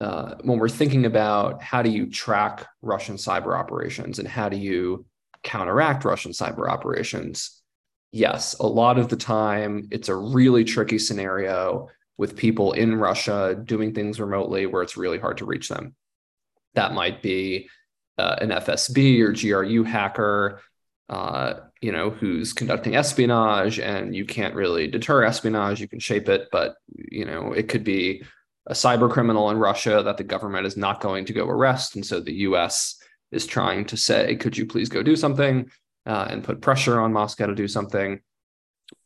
uh, 0.00 0.36
when 0.42 0.58
we're 0.58 0.68
thinking 0.68 1.06
about 1.06 1.62
how 1.62 1.82
do 1.82 1.90
you 1.90 2.08
track 2.08 2.66
Russian 2.82 3.16
cyber 3.16 3.58
operations 3.58 4.18
and 4.18 4.28
how 4.28 4.48
do 4.48 4.56
you 4.56 5.06
counteract 5.42 6.04
Russian 6.04 6.32
cyber 6.32 6.68
operations, 6.68 7.61
yes, 8.12 8.54
a 8.60 8.66
lot 8.66 8.98
of 8.98 9.08
the 9.08 9.16
time 9.16 9.88
it's 9.90 10.08
a 10.08 10.16
really 10.16 10.64
tricky 10.64 10.98
scenario 10.98 11.88
with 12.18 12.36
people 12.36 12.72
in 12.72 12.94
Russia 12.94 13.60
doing 13.64 13.94
things 13.94 14.20
remotely 14.20 14.66
where 14.66 14.82
it's 14.82 14.96
really 14.96 15.18
hard 15.18 15.38
to 15.38 15.46
reach 15.46 15.68
them. 15.68 15.94
That 16.74 16.92
might 16.92 17.22
be 17.22 17.68
uh, 18.18 18.36
an 18.40 18.50
FSB 18.50 19.20
or 19.20 19.32
GRU 19.32 19.82
hacker, 19.82 20.60
uh, 21.08 21.54
you 21.80 21.90
know, 21.90 22.10
who's 22.10 22.52
conducting 22.52 22.94
espionage, 22.94 23.80
and 23.80 24.14
you 24.14 24.24
can't 24.24 24.54
really 24.54 24.86
deter 24.86 25.24
espionage. 25.24 25.80
You 25.80 25.88
can 25.88 25.98
shape 25.98 26.28
it, 26.28 26.48
but 26.52 26.76
you 26.94 27.24
know, 27.24 27.52
it 27.52 27.68
could 27.68 27.84
be 27.84 28.22
a 28.66 28.74
cyber 28.74 29.10
criminal 29.10 29.50
in 29.50 29.58
Russia 29.58 30.02
that 30.04 30.16
the 30.16 30.24
government 30.24 30.66
is 30.66 30.76
not 30.76 31.00
going 31.00 31.24
to 31.24 31.32
go 31.32 31.46
arrest, 31.48 31.96
and 31.96 32.06
so 32.06 32.20
the 32.20 32.34
U.S. 32.34 32.96
is 33.32 33.46
trying 33.46 33.84
to 33.86 33.96
say, 33.96 34.36
"Could 34.36 34.56
you 34.56 34.66
please 34.66 34.88
go 34.88 35.02
do 35.02 35.16
something?" 35.16 35.70
Uh, 36.06 36.26
and 36.30 36.44
put 36.44 36.60
pressure 36.60 37.00
on 37.00 37.12
Moscow 37.12 37.46
to 37.46 37.54
do 37.54 37.68
something. 37.68 38.20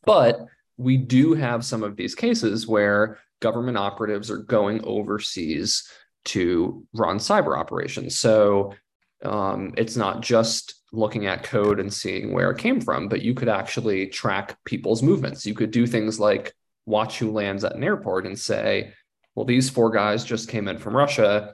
But 0.05 0.45
we 0.77 0.97
do 0.97 1.33
have 1.33 1.65
some 1.65 1.83
of 1.83 1.95
these 1.95 2.15
cases 2.15 2.67
where 2.67 3.19
government 3.39 3.77
operatives 3.77 4.31
are 4.31 4.37
going 4.37 4.83
overseas 4.83 5.89
to 6.25 6.85
run 6.93 7.17
cyber 7.17 7.57
operations. 7.57 8.17
So 8.17 8.73
um, 9.23 9.73
it's 9.77 9.95
not 9.95 10.21
just 10.21 10.75
looking 10.91 11.25
at 11.25 11.43
code 11.43 11.79
and 11.79 11.93
seeing 11.93 12.33
where 12.33 12.51
it 12.51 12.57
came 12.57 12.79
from, 12.79 13.07
but 13.07 13.21
you 13.21 13.33
could 13.33 13.49
actually 13.49 14.07
track 14.07 14.57
people's 14.65 15.03
movements. 15.03 15.45
You 15.45 15.53
could 15.53 15.71
do 15.71 15.87
things 15.87 16.19
like 16.19 16.53
watch 16.85 17.19
who 17.19 17.31
lands 17.31 17.63
at 17.63 17.75
an 17.75 17.83
airport 17.83 18.25
and 18.25 18.37
say, 18.37 18.93
well, 19.35 19.45
these 19.45 19.69
four 19.69 19.91
guys 19.91 20.23
just 20.23 20.49
came 20.49 20.67
in 20.67 20.77
from 20.77 20.95
Russia. 20.95 21.53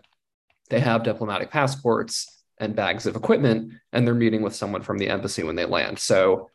They 0.70 0.80
have 0.80 1.04
diplomatic 1.04 1.52
passports 1.52 2.33
and 2.60 2.76
bags 2.76 3.06
of 3.06 3.16
equipment, 3.16 3.74
and 3.92 4.06
they're 4.06 4.14
meeting 4.14 4.42
with 4.42 4.56
someone 4.56 4.82
from 4.82 4.98
the 4.98 5.10
embassy 5.10 5.44
when 5.44 5.56
they 5.56 5.66
land. 5.66 6.00
So 6.00 6.50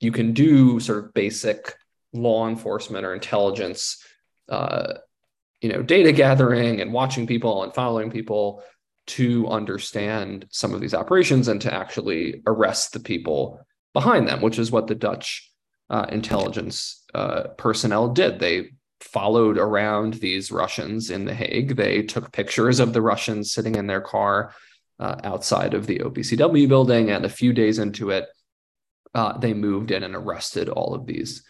you 0.00 0.12
can 0.12 0.32
do 0.32 0.80
sort 0.80 1.04
of 1.04 1.14
basic 1.14 1.74
law 2.12 2.48
enforcement 2.48 3.04
or 3.04 3.14
intelligence, 3.14 4.02
uh, 4.48 4.94
you 5.60 5.68
know, 5.68 5.82
data 5.82 6.12
gathering 6.12 6.80
and 6.80 6.92
watching 6.92 7.26
people 7.26 7.62
and 7.62 7.74
following 7.74 8.10
people 8.10 8.62
to 9.06 9.48
understand 9.48 10.46
some 10.50 10.74
of 10.74 10.80
these 10.80 10.94
operations 10.94 11.48
and 11.48 11.60
to 11.60 11.72
actually 11.72 12.42
arrest 12.46 12.92
the 12.92 13.00
people 13.00 13.60
behind 13.92 14.28
them, 14.28 14.40
which 14.40 14.58
is 14.58 14.70
what 14.70 14.86
the 14.86 14.94
Dutch 14.94 15.50
uh, 15.90 16.06
intelligence 16.08 17.04
uh, 17.14 17.44
personnel 17.58 18.08
did. 18.08 18.38
They 18.38 18.70
followed 19.00 19.58
around 19.58 20.14
these 20.14 20.52
Russians 20.52 21.10
in 21.10 21.24
The 21.24 21.34
Hague. 21.34 21.76
They 21.76 22.02
took 22.02 22.32
pictures 22.32 22.80
of 22.80 22.92
the 22.92 23.02
Russians 23.02 23.52
sitting 23.52 23.74
in 23.74 23.86
their 23.86 24.00
car 24.00 24.54
uh, 25.02 25.16
outside 25.24 25.74
of 25.74 25.88
the 25.88 25.98
OPCW 25.98 26.68
building. 26.68 27.10
And 27.10 27.24
a 27.24 27.28
few 27.28 27.52
days 27.52 27.80
into 27.80 28.10
it, 28.10 28.26
uh, 29.14 29.36
they 29.36 29.52
moved 29.52 29.90
in 29.90 30.04
and 30.04 30.14
arrested 30.14 30.68
all 30.68 30.94
of 30.94 31.06
these 31.06 31.42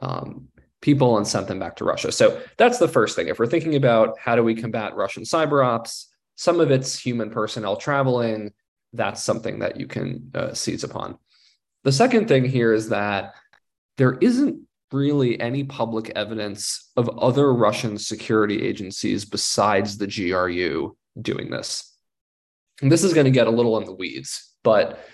um, 0.00 0.48
people 0.82 1.16
and 1.16 1.26
sent 1.26 1.46
them 1.46 1.60
back 1.60 1.76
to 1.76 1.84
Russia. 1.84 2.10
So 2.10 2.42
that's 2.56 2.78
the 2.78 2.88
first 2.88 3.14
thing. 3.14 3.28
If 3.28 3.38
we're 3.38 3.46
thinking 3.46 3.76
about 3.76 4.18
how 4.18 4.34
do 4.34 4.42
we 4.42 4.56
combat 4.56 4.96
Russian 4.96 5.22
cyber 5.22 5.64
ops, 5.64 6.08
some 6.34 6.58
of 6.58 6.72
it's 6.72 6.98
human 6.98 7.30
personnel 7.30 7.76
traveling. 7.76 8.52
That's 8.92 9.22
something 9.22 9.60
that 9.60 9.78
you 9.78 9.86
can 9.86 10.32
uh, 10.34 10.54
seize 10.54 10.82
upon. 10.82 11.18
The 11.84 11.92
second 11.92 12.26
thing 12.26 12.44
here 12.44 12.72
is 12.72 12.88
that 12.88 13.34
there 13.96 14.18
isn't 14.20 14.60
really 14.90 15.40
any 15.40 15.62
public 15.62 16.10
evidence 16.16 16.90
of 16.96 17.08
other 17.18 17.52
Russian 17.52 17.96
security 17.96 18.66
agencies 18.66 19.24
besides 19.24 19.98
the 19.98 20.06
GRU 20.06 20.96
doing 21.20 21.50
this. 21.50 21.87
And 22.82 22.90
this 22.92 23.04
is 23.04 23.14
going 23.14 23.24
to 23.24 23.30
get 23.30 23.46
a 23.46 23.50
little 23.50 23.78
in 23.78 23.84
the 23.84 23.94
weeds, 23.94 24.54
but 24.62 25.04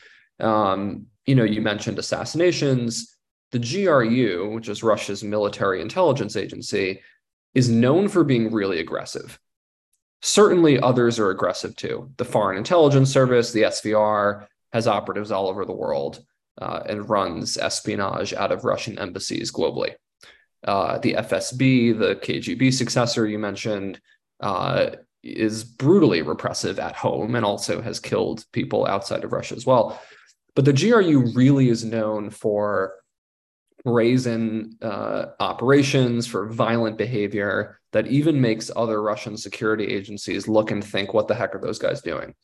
um, 0.40 1.06
you 1.26 1.34
know, 1.34 1.44
you 1.44 1.62
mentioned 1.62 1.98
assassinations. 1.98 3.16
The 3.52 3.58
GRU, 3.58 4.50
which 4.54 4.68
is 4.68 4.82
Russia's 4.82 5.22
military 5.22 5.80
intelligence 5.80 6.36
agency, 6.36 7.00
is 7.54 7.68
known 7.68 8.08
for 8.08 8.24
being 8.24 8.52
really 8.52 8.80
aggressive. 8.80 9.38
Certainly, 10.22 10.80
others 10.80 11.18
are 11.18 11.30
aggressive 11.30 11.76
too. 11.76 12.10
The 12.16 12.24
Foreign 12.24 12.58
Intelligence 12.58 13.12
Service, 13.12 13.52
the 13.52 13.62
SVR, 13.62 14.46
has 14.72 14.88
operatives 14.88 15.30
all 15.30 15.48
over 15.48 15.64
the 15.64 15.72
world 15.72 16.24
uh, 16.60 16.80
and 16.86 17.08
runs 17.08 17.56
espionage 17.56 18.32
out 18.32 18.50
of 18.50 18.64
Russian 18.64 18.98
embassies 18.98 19.52
globally. 19.52 19.94
Uh, 20.66 20.98
the 20.98 21.14
FSB, 21.14 21.96
the 21.98 22.16
KGB 22.16 22.72
successor 22.72 23.26
you 23.26 23.38
mentioned, 23.38 24.00
uh, 24.40 24.90
is 25.24 25.64
brutally 25.64 26.22
repressive 26.22 26.78
at 26.78 26.94
home 26.94 27.34
and 27.34 27.44
also 27.44 27.80
has 27.80 27.98
killed 27.98 28.44
people 28.52 28.86
outside 28.86 29.24
of 29.24 29.32
Russia 29.32 29.56
as 29.56 29.64
well. 29.64 30.00
But 30.54 30.64
the 30.64 30.72
GRU 30.72 31.32
really 31.34 31.68
is 31.68 31.84
known 31.84 32.30
for 32.30 32.94
brazen 33.84 34.78
uh, 34.80 35.26
operations, 35.40 36.26
for 36.26 36.48
violent 36.48 36.96
behavior 36.96 37.80
that 37.92 38.06
even 38.06 38.40
makes 38.40 38.70
other 38.74 39.02
Russian 39.02 39.36
security 39.36 39.84
agencies 39.84 40.48
look 40.48 40.70
and 40.70 40.82
think, 40.82 41.12
what 41.12 41.28
the 41.28 41.34
heck 41.34 41.54
are 41.54 41.60
those 41.60 41.78
guys 41.78 42.00
doing? 42.00 42.34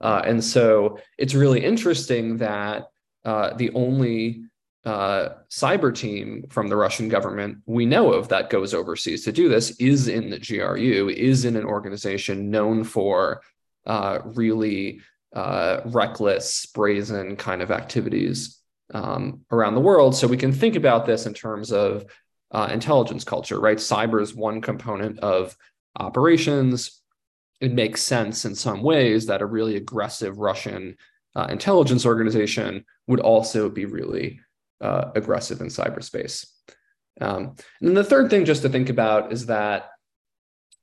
Uh, 0.00 0.22
and 0.24 0.42
so 0.42 0.98
it's 1.18 1.34
really 1.34 1.64
interesting 1.64 2.36
that 2.38 2.88
uh, 3.24 3.54
the 3.54 3.70
only 3.70 4.44
uh, 4.84 5.30
cyber 5.50 5.94
team 5.94 6.44
from 6.50 6.68
the 6.68 6.76
Russian 6.76 7.08
government 7.08 7.58
we 7.66 7.86
know 7.86 8.12
of 8.12 8.28
that 8.28 8.50
goes 8.50 8.74
overseas 8.74 9.24
to 9.24 9.32
do 9.32 9.48
this 9.48 9.70
is 9.78 10.08
in 10.08 10.28
the 10.28 10.38
GRU, 10.38 11.08
is 11.08 11.44
in 11.44 11.56
an 11.56 11.64
organization 11.64 12.50
known 12.50 12.84
for 12.84 13.40
uh, 13.86 14.18
really 14.24 15.00
uh, 15.34 15.80
reckless, 15.86 16.66
brazen 16.66 17.36
kind 17.36 17.62
of 17.62 17.70
activities 17.70 18.60
um, 18.92 19.40
around 19.50 19.74
the 19.74 19.80
world. 19.80 20.14
So 20.14 20.28
we 20.28 20.36
can 20.36 20.52
think 20.52 20.76
about 20.76 21.06
this 21.06 21.26
in 21.26 21.34
terms 21.34 21.72
of 21.72 22.04
uh, 22.50 22.68
intelligence 22.70 23.24
culture, 23.24 23.60
right? 23.60 23.78
Cyber 23.78 24.20
is 24.20 24.34
one 24.34 24.60
component 24.60 25.18
of 25.20 25.56
operations. 25.98 27.02
It 27.60 27.72
makes 27.72 28.02
sense 28.02 28.44
in 28.44 28.54
some 28.54 28.82
ways 28.82 29.26
that 29.26 29.42
a 29.42 29.46
really 29.46 29.76
aggressive 29.76 30.38
Russian 30.38 30.96
uh, 31.34 31.48
intelligence 31.50 32.06
organization 32.06 32.84
would 33.06 33.20
also 33.20 33.68
be 33.68 33.86
really 33.86 34.40
uh, 34.80 35.10
aggressive 35.14 35.60
in 35.60 35.68
cyberspace. 35.68 36.46
Um, 37.20 37.54
and 37.80 37.88
then 37.88 37.94
the 37.94 38.04
third 38.04 38.30
thing 38.30 38.44
just 38.44 38.62
to 38.62 38.68
think 38.68 38.88
about 38.88 39.32
is 39.32 39.46
that 39.46 39.90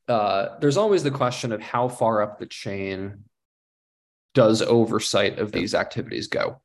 uh, 0.08 0.58
there's 0.60 0.78
always 0.78 1.04
the 1.04 1.12
question 1.12 1.52
of 1.52 1.62
how 1.62 1.88
far 1.88 2.22
up 2.22 2.40
the 2.40 2.46
chain 2.46 3.26
does 4.34 4.62
oversight 4.62 5.40
of 5.40 5.52
these 5.52 5.76
activities 5.76 6.28
go. 6.28 6.62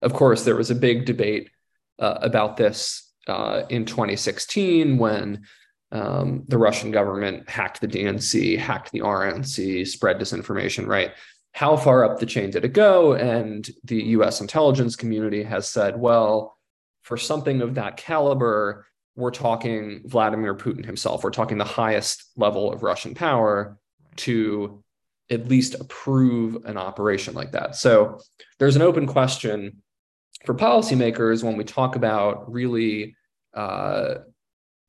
Of 0.00 0.12
course, 0.12 0.44
there 0.44 0.56
was 0.56 0.70
a 0.70 0.76
big 0.76 1.06
debate 1.06 1.50
uh, 1.98 2.18
about 2.22 2.56
this 2.56 3.12
uh, 3.26 3.62
in 3.68 3.84
2016 3.84 4.96
when 4.98 5.44
um, 5.90 6.44
the 6.48 6.58
Russian 6.58 6.90
government 6.90 7.48
hacked 7.48 7.80
the 7.80 7.88
DNC, 7.88 8.58
hacked 8.58 8.92
the 8.92 9.00
RNC, 9.00 9.86
spread 9.86 10.18
disinformation, 10.18 10.86
right? 10.86 11.12
How 11.58 11.76
far 11.76 12.04
up 12.04 12.20
the 12.20 12.24
chain 12.24 12.50
did 12.50 12.64
it 12.64 12.72
go? 12.72 13.14
And 13.14 13.68
the 13.82 14.00
US 14.14 14.40
intelligence 14.40 14.94
community 14.94 15.42
has 15.42 15.68
said, 15.68 15.98
well, 15.98 16.56
for 17.02 17.16
something 17.16 17.62
of 17.62 17.74
that 17.74 17.96
caliber, 17.96 18.86
we're 19.16 19.32
talking 19.32 20.02
Vladimir 20.04 20.54
Putin 20.54 20.84
himself. 20.84 21.24
We're 21.24 21.30
talking 21.30 21.58
the 21.58 21.64
highest 21.64 22.30
level 22.36 22.72
of 22.72 22.84
Russian 22.84 23.12
power 23.12 23.76
to 24.18 24.84
at 25.30 25.48
least 25.48 25.74
approve 25.74 26.64
an 26.64 26.76
operation 26.76 27.34
like 27.34 27.50
that. 27.50 27.74
So 27.74 28.20
there's 28.60 28.76
an 28.76 28.82
open 28.82 29.08
question 29.08 29.82
for 30.46 30.54
policymakers 30.54 31.42
when 31.42 31.56
we 31.56 31.64
talk 31.64 31.96
about 31.96 32.52
really 32.52 33.16
uh, 33.52 34.14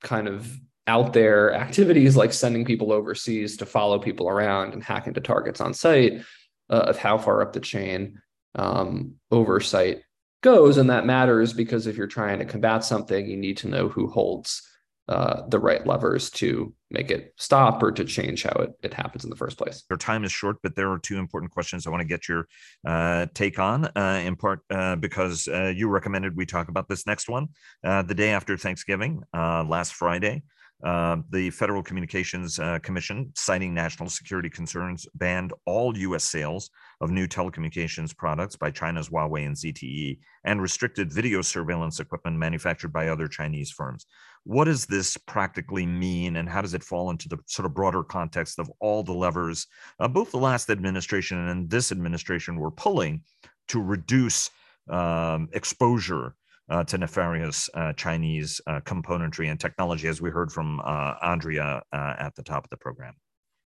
kind 0.03 0.27
of 0.27 0.55
out 0.85 1.13
there 1.13 1.51
activities 1.55 2.15
like 2.15 2.31
sending 2.31 2.63
people 2.63 2.91
overseas 2.91 3.57
to 3.57 3.65
follow 3.65 3.97
people 3.97 4.29
around 4.29 4.73
and 4.73 4.83
hack 4.83 5.07
into 5.07 5.19
targets 5.19 5.61
on 5.61 5.73
site 5.73 6.21
uh, 6.69 6.85
of 6.87 6.97
how 6.97 7.17
far 7.17 7.41
up 7.41 7.53
the 7.53 7.59
chain 7.59 8.21
um, 8.55 9.15
oversight 9.31 10.01
goes. 10.41 10.77
And 10.77 10.89
that 10.89 11.05
matters 11.05 11.53
because 11.53 11.87
if 11.87 11.97
you're 11.97 12.07
trying 12.07 12.39
to 12.39 12.45
combat 12.45 12.83
something, 12.83 13.27
you 13.27 13.37
need 13.37 13.57
to 13.57 13.67
know 13.67 13.89
who 13.89 14.07
holds 14.07 14.61
uh, 15.09 15.47
the 15.47 15.59
right 15.59 15.87
levers 15.87 16.29
to 16.29 16.71
make 16.91 17.09
it 17.09 17.33
stop 17.35 17.81
or 17.81 17.91
to 17.91 18.05
change 18.05 18.43
how 18.43 18.51
it, 18.61 18.71
it 18.83 18.93
happens 18.93 19.23
in 19.23 19.31
the 19.31 19.35
first 19.35 19.57
place. 19.57 19.83
Our 19.89 19.97
time 19.97 20.23
is 20.23 20.31
short, 20.31 20.57
but 20.61 20.75
there 20.75 20.91
are 20.91 20.99
two 20.99 21.17
important 21.17 21.51
questions 21.51 21.87
I 21.87 21.89
want 21.89 22.01
to 22.01 22.07
get 22.07 22.27
your 22.27 22.47
uh, 22.85 23.25
take 23.33 23.57
on, 23.57 23.85
uh, 23.85 24.21
in 24.23 24.35
part 24.35 24.59
uh, 24.69 24.97
because 24.97 25.47
uh, 25.47 25.73
you 25.75 25.89
recommended 25.89 26.37
we 26.37 26.45
talk 26.45 26.69
about 26.69 26.87
this 26.87 27.07
next 27.07 27.27
one 27.27 27.47
uh, 27.83 28.03
the 28.03 28.13
day 28.13 28.29
after 28.29 28.55
Thanksgiving, 28.55 29.23
last 29.33 29.95
Friday. 29.95 30.43
Uh, 30.83 31.17
the 31.31 31.49
Federal 31.49 31.83
Communications 31.83 32.57
uh, 32.57 32.79
Commission, 32.79 33.31
citing 33.35 33.73
national 33.73 34.07
security 34.07 34.49
concerns, 34.49 35.05
banned 35.15 35.51
all 35.65 35.97
U.S. 35.97 36.23
sales 36.23 36.69
of 37.01 37.11
new 37.11 37.27
telecommunications 37.27 38.15
products 38.15 38.55
by 38.55 38.71
China's 38.71 39.09
Huawei 39.09 39.45
and 39.45 39.55
ZTE 39.55 40.19
and 40.45 40.61
restricted 40.61 41.11
video 41.11 41.41
surveillance 41.41 41.99
equipment 41.99 42.37
manufactured 42.37 42.93
by 42.93 43.09
other 43.09 43.27
Chinese 43.27 43.71
firms. 43.71 44.05
What 44.45 44.65
does 44.65 44.85
this 44.85 45.17
practically 45.17 45.85
mean, 45.85 46.37
and 46.37 46.47
how 46.47 46.61
does 46.61 46.73
it 46.73 46.83
fall 46.83 47.09
into 47.09 47.27
the 47.27 47.39
sort 47.45 47.65
of 47.65 47.73
broader 47.73 48.03
context 48.03 48.57
of 48.57 48.71
all 48.79 49.03
the 49.03 49.13
levers 49.13 49.67
uh, 49.99 50.07
both 50.07 50.31
the 50.31 50.37
last 50.37 50.69
administration 50.69 51.49
and 51.49 51.69
this 51.69 51.91
administration 51.91 52.57
were 52.57 52.71
pulling 52.71 53.21
to 53.67 53.81
reduce 53.81 54.49
um, 54.89 55.49
exposure 55.53 56.35
uh, 56.69 56.83
to 56.85 56.97
nefarious 56.97 57.69
uh, 57.73 57.93
Chinese 57.93 58.61
uh, 58.67 58.79
componentry 58.81 59.49
and 59.49 59.59
technology, 59.59 60.07
as 60.07 60.21
we 60.21 60.29
heard 60.29 60.51
from 60.51 60.79
uh, 60.83 61.15
Andrea 61.21 61.81
uh, 61.91 62.13
at 62.19 62.35
the 62.35 62.43
top 62.43 62.63
of 62.63 62.69
the 62.69 62.77
program. 62.77 63.13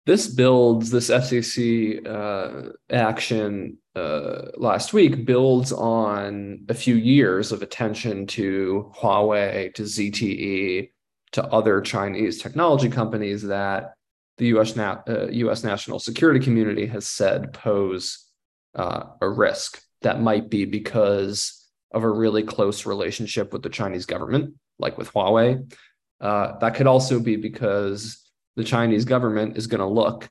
This 0.05 0.27
builds, 0.27 0.89
this 0.89 1.09
FCC 1.09 2.07
uh, 2.07 2.71
action 2.89 3.77
last 3.95 4.93
week 4.93 5.25
builds 5.25 5.71
on 5.71 6.65
a 6.69 6.73
few 6.73 6.95
years 6.95 7.51
of 7.51 7.61
attention 7.61 8.25
to 8.27 8.91
Huawei, 8.97 9.73
to 9.75 9.83
ZTE, 9.83 10.89
to 11.33 11.45
other 11.45 11.81
Chinese 11.81 12.41
technology 12.41 12.89
companies 12.89 13.43
that 13.43 13.93
the 14.37 14.47
US, 14.47 14.75
na- 14.75 15.01
US 15.07 15.63
national 15.63 15.99
security 15.99 16.39
community 16.39 16.87
has 16.87 17.07
said 17.07 17.53
pose 17.53 18.27
a 18.73 19.29
risk 19.29 19.81
that 20.01 20.21
might 20.21 20.49
be 20.49 20.65
because 20.65 21.60
of 21.93 22.03
a 22.03 22.09
really 22.09 22.43
close 22.43 22.85
relationship 22.85 23.53
with 23.53 23.63
the 23.63 23.69
Chinese 23.69 24.05
government, 24.05 24.55
like 24.79 24.97
with 24.97 25.11
Huawei. 25.13 25.71
Uh, 26.19 26.57
that 26.59 26.75
could 26.75 26.87
also 26.87 27.19
be 27.19 27.35
because 27.35 28.21
the 28.55 28.63
Chinese 28.63 29.05
government 29.05 29.57
is 29.57 29.67
going 29.67 29.79
to 29.79 29.87
look, 29.87 30.29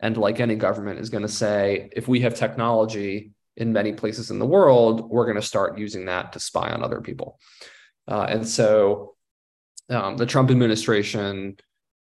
and 0.00 0.16
like 0.16 0.40
any 0.40 0.54
government, 0.54 1.00
is 1.00 1.10
going 1.10 1.22
to 1.22 1.28
say, 1.28 1.88
if 1.92 2.08
we 2.08 2.20
have 2.20 2.34
technology 2.34 3.32
in 3.56 3.72
many 3.72 3.92
places 3.92 4.30
in 4.30 4.38
the 4.38 4.46
world, 4.46 5.08
we're 5.10 5.24
going 5.24 5.36
to 5.36 5.42
start 5.42 5.78
using 5.78 6.06
that 6.06 6.32
to 6.32 6.40
spy 6.40 6.70
on 6.70 6.82
other 6.82 7.00
people. 7.00 7.38
Uh, 8.08 8.26
and 8.28 8.46
so 8.46 9.14
um, 9.88 10.16
the 10.16 10.26
Trump 10.26 10.50
administration, 10.50 11.56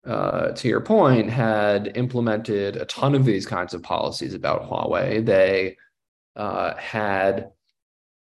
uh, 0.06 0.52
to 0.52 0.68
your 0.68 0.82
point, 0.82 1.30
had 1.30 1.96
implemented 1.96 2.76
a 2.76 2.86
ton 2.86 3.16
of 3.16 3.26
these 3.26 3.46
kinds 3.46 3.74
of 3.74 3.84
policies 3.84 4.34
about 4.34 4.70
Huawei. 4.70 5.26
They 5.26 5.78
uh, 6.36 6.76
had 6.76 7.52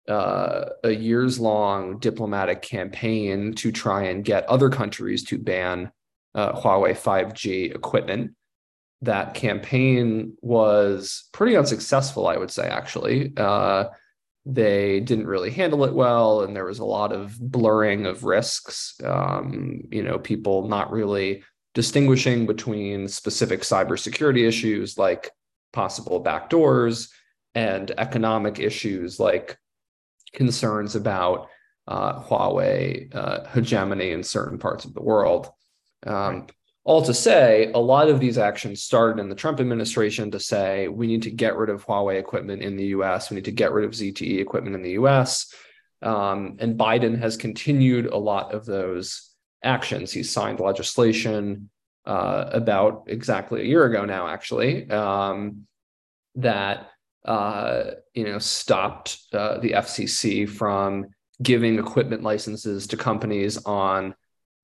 uh, 0.07 0.65
a 0.83 0.91
years 0.91 1.39
long 1.39 1.99
diplomatic 1.99 2.61
campaign 2.61 3.53
to 3.53 3.71
try 3.71 4.03
and 4.03 4.25
get 4.25 4.45
other 4.45 4.69
countries 4.69 5.23
to 5.25 5.37
ban 5.37 5.91
uh, 6.35 6.53
Huawei 6.53 6.91
5G 6.91 7.73
equipment. 7.75 8.31
That 9.01 9.33
campaign 9.33 10.37
was 10.41 11.29
pretty 11.31 11.55
unsuccessful, 11.55 12.27
I 12.27 12.37
would 12.37 12.51
say, 12.51 12.67
actually. 12.67 13.33
Uh, 13.35 13.85
they 14.45 14.99
didn't 14.99 15.27
really 15.27 15.51
handle 15.51 15.85
it 15.85 15.93
well, 15.93 16.41
and 16.41 16.55
there 16.55 16.65
was 16.65 16.79
a 16.79 16.85
lot 16.85 17.11
of 17.11 17.37
blurring 17.39 18.05
of 18.05 18.23
risks. 18.23 18.95
Um, 19.03 19.81
you 19.91 20.03
know, 20.03 20.17
people 20.17 20.67
not 20.67 20.91
really 20.91 21.43
distinguishing 21.73 22.45
between 22.45 23.07
specific 23.07 23.61
cybersecurity 23.61 24.47
issues 24.47 24.97
like 24.97 25.29
possible 25.73 26.23
backdoors 26.23 27.09
and 27.55 27.91
economic 27.97 28.59
issues 28.59 29.19
like 29.19 29.57
concerns 30.33 30.95
about 30.95 31.49
uh, 31.87 32.21
Huawei 32.21 33.13
uh, 33.13 33.45
hegemony 33.49 34.11
in 34.11 34.23
certain 34.23 34.57
parts 34.57 34.85
of 34.85 34.93
the 34.93 35.01
world. 35.01 35.49
Um. 36.05 36.47
All 36.83 37.03
to 37.03 37.13
say, 37.13 37.71
a 37.75 37.79
lot 37.79 38.09
of 38.09 38.19
these 38.19 38.39
actions 38.39 38.81
started 38.81 39.21
in 39.21 39.29
the 39.29 39.35
Trump 39.35 39.59
administration 39.59 40.31
to 40.31 40.39
say 40.39 40.87
we 40.87 41.05
need 41.05 41.21
to 41.21 41.29
get 41.29 41.55
rid 41.55 41.69
of 41.69 41.85
Huawei 41.85 42.17
equipment 42.17 42.63
in 42.63 42.75
the 42.75 42.85
US, 42.85 43.29
we 43.29 43.35
need 43.35 43.45
to 43.45 43.51
get 43.51 43.71
rid 43.71 43.85
of 43.85 43.91
ZTE 43.91 44.39
equipment 44.39 44.75
in 44.75 44.81
the 44.81 44.93
US. 44.93 45.53
Um, 46.01 46.57
and 46.59 46.79
Biden 46.79 47.19
has 47.19 47.37
continued 47.37 48.07
a 48.07 48.17
lot 48.17 48.53
of 48.53 48.65
those 48.65 49.29
actions. 49.63 50.11
He's 50.11 50.31
signed 50.31 50.59
legislation 50.59 51.69
uh, 52.05 52.49
about 52.51 53.03
exactly 53.07 53.61
a 53.61 53.65
year 53.65 53.85
ago 53.85 54.05
now, 54.05 54.27
actually, 54.27 54.89
um, 54.89 55.67
that 56.35 56.89
uh, 57.25 57.83
you 58.13 58.23
know 58.25 58.39
stopped 58.39 59.19
uh, 59.33 59.57
the 59.59 59.71
FCC 59.71 60.47
from 60.49 61.07
giving 61.41 61.79
equipment 61.79 62.23
licenses 62.23 62.87
to 62.87 62.97
companies 62.97 63.57
on 63.65 64.15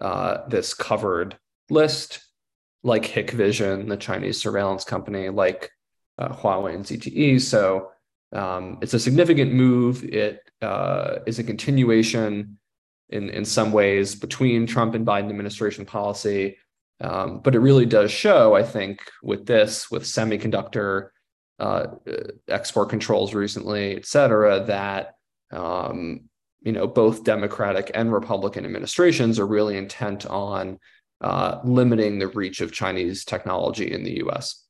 uh, 0.01 0.47
this 0.47 0.73
covered 0.73 1.37
list, 1.69 2.19
like 2.83 3.03
Hikvision, 3.03 3.87
the 3.87 3.97
Chinese 3.97 4.39
surveillance 4.41 4.83
company, 4.83 5.29
like 5.29 5.71
uh, 6.19 6.29
Huawei 6.29 6.75
and 6.75 6.85
ZTE. 6.85 7.41
So 7.41 7.91
um, 8.31 8.77
it's 8.81 8.93
a 8.93 8.99
significant 8.99 9.53
move. 9.53 10.03
It 10.03 10.41
uh, 10.61 11.19
is 11.25 11.39
a 11.39 11.43
continuation 11.43 12.57
in 13.09 13.29
in 13.29 13.45
some 13.45 13.71
ways 13.71 14.15
between 14.15 14.67
Trump 14.67 14.95
and 14.95 15.05
Biden 15.05 15.29
administration 15.29 15.85
policy. 15.85 16.57
Um, 16.99 17.41
but 17.43 17.53
it 17.53 17.59
really 17.59 17.85
does 17.85 18.09
show, 18.09 18.55
I 18.55 18.63
think, 18.63 19.01
with 19.21 19.45
this, 19.45 19.91
with 19.91 20.01
semiconductor 20.03 21.09
uh, 21.59 21.87
export 22.47 22.89
controls 22.89 23.33
recently, 23.33 23.95
et 23.95 24.05
cetera, 24.05 24.63
that 24.65 25.15
um, 25.51 26.21
you 26.61 26.71
know 26.71 26.87
both 26.87 27.23
Democratic 27.23 27.91
and 27.93 28.11
Republican 28.11 28.65
administrations 28.65 29.39
are 29.39 29.47
really 29.47 29.77
intent 29.77 30.25
on 30.25 30.79
uh, 31.21 31.59
limiting 31.63 32.19
the 32.19 32.27
reach 32.27 32.61
of 32.61 32.71
Chinese 32.71 33.25
technology 33.25 33.91
in 33.91 34.03
the 34.03 34.17
U.S. 34.17 34.67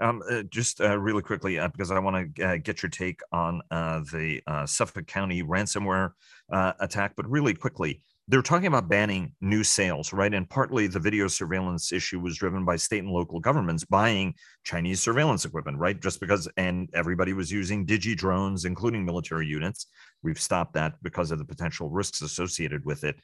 Um, 0.00 0.22
uh, 0.30 0.42
just 0.44 0.80
uh, 0.80 0.98
really 0.98 1.22
quickly, 1.22 1.58
uh, 1.58 1.68
because 1.68 1.90
I 1.90 1.98
want 1.98 2.34
to 2.36 2.42
uh, 2.42 2.56
get 2.56 2.82
your 2.82 2.90
take 2.90 3.20
on 3.32 3.60
uh, 3.70 4.00
the 4.12 4.40
uh, 4.46 4.64
Suffolk 4.64 5.06
County 5.06 5.42
ransomware 5.42 6.12
attack, 6.50 7.12
but 7.16 7.28
really 7.28 7.54
quickly, 7.54 8.00
they're 8.30 8.42
talking 8.42 8.68
about 8.68 8.88
banning 8.88 9.32
new 9.40 9.64
sales, 9.64 10.12
right? 10.12 10.32
And 10.32 10.48
partly 10.48 10.86
the 10.86 11.00
video 11.00 11.26
surveillance 11.26 11.90
issue 11.92 12.20
was 12.20 12.36
driven 12.36 12.64
by 12.64 12.76
state 12.76 13.02
and 13.02 13.10
local 13.10 13.40
governments 13.40 13.84
buying 13.84 14.34
Chinese 14.62 15.02
surveillance 15.02 15.44
equipment, 15.44 15.78
right? 15.78 16.00
Just 16.00 16.20
because, 16.20 16.48
and 16.56 16.88
everybody 16.94 17.32
was 17.32 17.50
using 17.50 17.84
DJI 17.84 18.14
drones, 18.14 18.66
including 18.66 19.04
military 19.04 19.48
units. 19.48 19.88
We've 20.22 20.40
stopped 20.40 20.74
that 20.74 20.94
because 21.02 21.32
of 21.32 21.38
the 21.38 21.44
potential 21.44 21.90
risks 21.90 22.22
associated 22.22 22.84
with 22.84 23.02
it. 23.02 23.16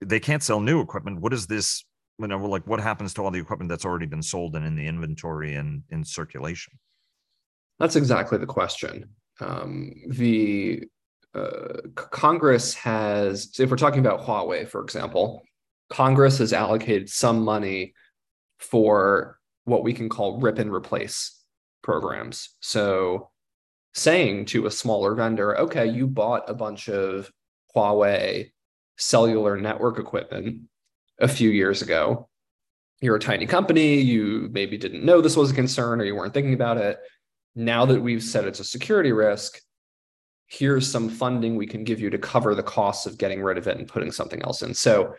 They 0.00 0.18
can't 0.18 0.42
sell 0.42 0.58
new 0.58 0.80
equipment. 0.80 1.20
What 1.20 1.32
is 1.32 1.46
this? 1.46 1.84
You 2.18 2.26
know, 2.26 2.38
like 2.38 2.66
what 2.66 2.80
happens 2.80 3.14
to 3.14 3.22
all 3.22 3.30
the 3.30 3.38
equipment 3.38 3.68
that's 3.68 3.84
already 3.84 4.06
been 4.06 4.22
sold 4.22 4.56
and 4.56 4.66
in 4.66 4.74
the 4.74 4.88
inventory 4.88 5.54
and 5.54 5.84
in 5.90 6.02
circulation? 6.02 6.72
That's 7.78 7.94
exactly 7.94 8.38
the 8.38 8.46
question. 8.46 9.08
Um, 9.40 9.92
the 10.08 10.82
uh, 11.36 11.80
Congress 11.94 12.74
has, 12.74 13.50
so 13.52 13.62
if 13.62 13.70
we're 13.70 13.76
talking 13.76 14.00
about 14.00 14.22
Huawei, 14.22 14.66
for 14.66 14.80
example, 14.80 15.42
Congress 15.90 16.38
has 16.38 16.52
allocated 16.52 17.10
some 17.10 17.44
money 17.44 17.94
for 18.58 19.38
what 19.64 19.84
we 19.84 19.92
can 19.92 20.08
call 20.08 20.40
rip 20.40 20.58
and 20.58 20.72
replace 20.72 21.42
programs. 21.82 22.50
So 22.60 23.30
saying 23.94 24.46
to 24.46 24.66
a 24.66 24.70
smaller 24.70 25.14
vendor, 25.14 25.58
okay, 25.58 25.86
you 25.86 26.06
bought 26.06 26.48
a 26.48 26.54
bunch 26.54 26.88
of 26.88 27.30
Huawei 27.74 28.52
cellular 28.96 29.58
network 29.58 29.98
equipment 29.98 30.62
a 31.20 31.28
few 31.28 31.50
years 31.50 31.82
ago. 31.82 32.28
You're 33.00 33.16
a 33.16 33.20
tiny 33.20 33.46
company, 33.46 34.00
you 34.00 34.48
maybe 34.52 34.78
didn't 34.78 35.04
know 35.04 35.20
this 35.20 35.36
was 35.36 35.50
a 35.50 35.54
concern 35.54 36.00
or 36.00 36.04
you 36.04 36.14
weren't 36.14 36.32
thinking 36.32 36.54
about 36.54 36.78
it. 36.78 36.98
Now 37.54 37.84
that 37.86 38.00
we've 38.00 38.22
said 38.22 38.46
it's 38.46 38.60
a 38.60 38.64
security 38.64 39.12
risk, 39.12 39.60
here's 40.46 40.90
some 40.90 41.08
funding 41.08 41.56
we 41.56 41.66
can 41.66 41.84
give 41.84 42.00
you 42.00 42.10
to 42.10 42.18
cover 42.18 42.54
the 42.54 42.62
costs 42.62 43.06
of 43.06 43.18
getting 43.18 43.42
rid 43.42 43.58
of 43.58 43.66
it 43.66 43.78
and 43.78 43.88
putting 43.88 44.12
something 44.12 44.40
else 44.42 44.62
in. 44.62 44.74
So 44.74 45.14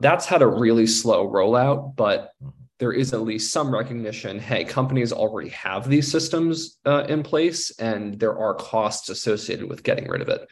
that's 0.00 0.26
had 0.26 0.42
a 0.42 0.46
really 0.46 0.86
slow 0.86 1.28
rollout, 1.28 1.96
but 1.96 2.32
there 2.78 2.92
is 2.92 3.14
at 3.14 3.22
least 3.22 3.52
some 3.52 3.72
recognition 3.72 4.38
hey, 4.38 4.64
companies 4.64 5.12
already 5.12 5.48
have 5.50 5.88
these 5.88 6.10
systems 6.10 6.78
uh, 6.84 7.04
in 7.08 7.22
place, 7.22 7.70
and 7.78 8.18
there 8.20 8.38
are 8.38 8.54
costs 8.54 9.08
associated 9.08 9.68
with 9.68 9.82
getting 9.82 10.08
rid 10.08 10.20
of 10.20 10.28
it. 10.28 10.46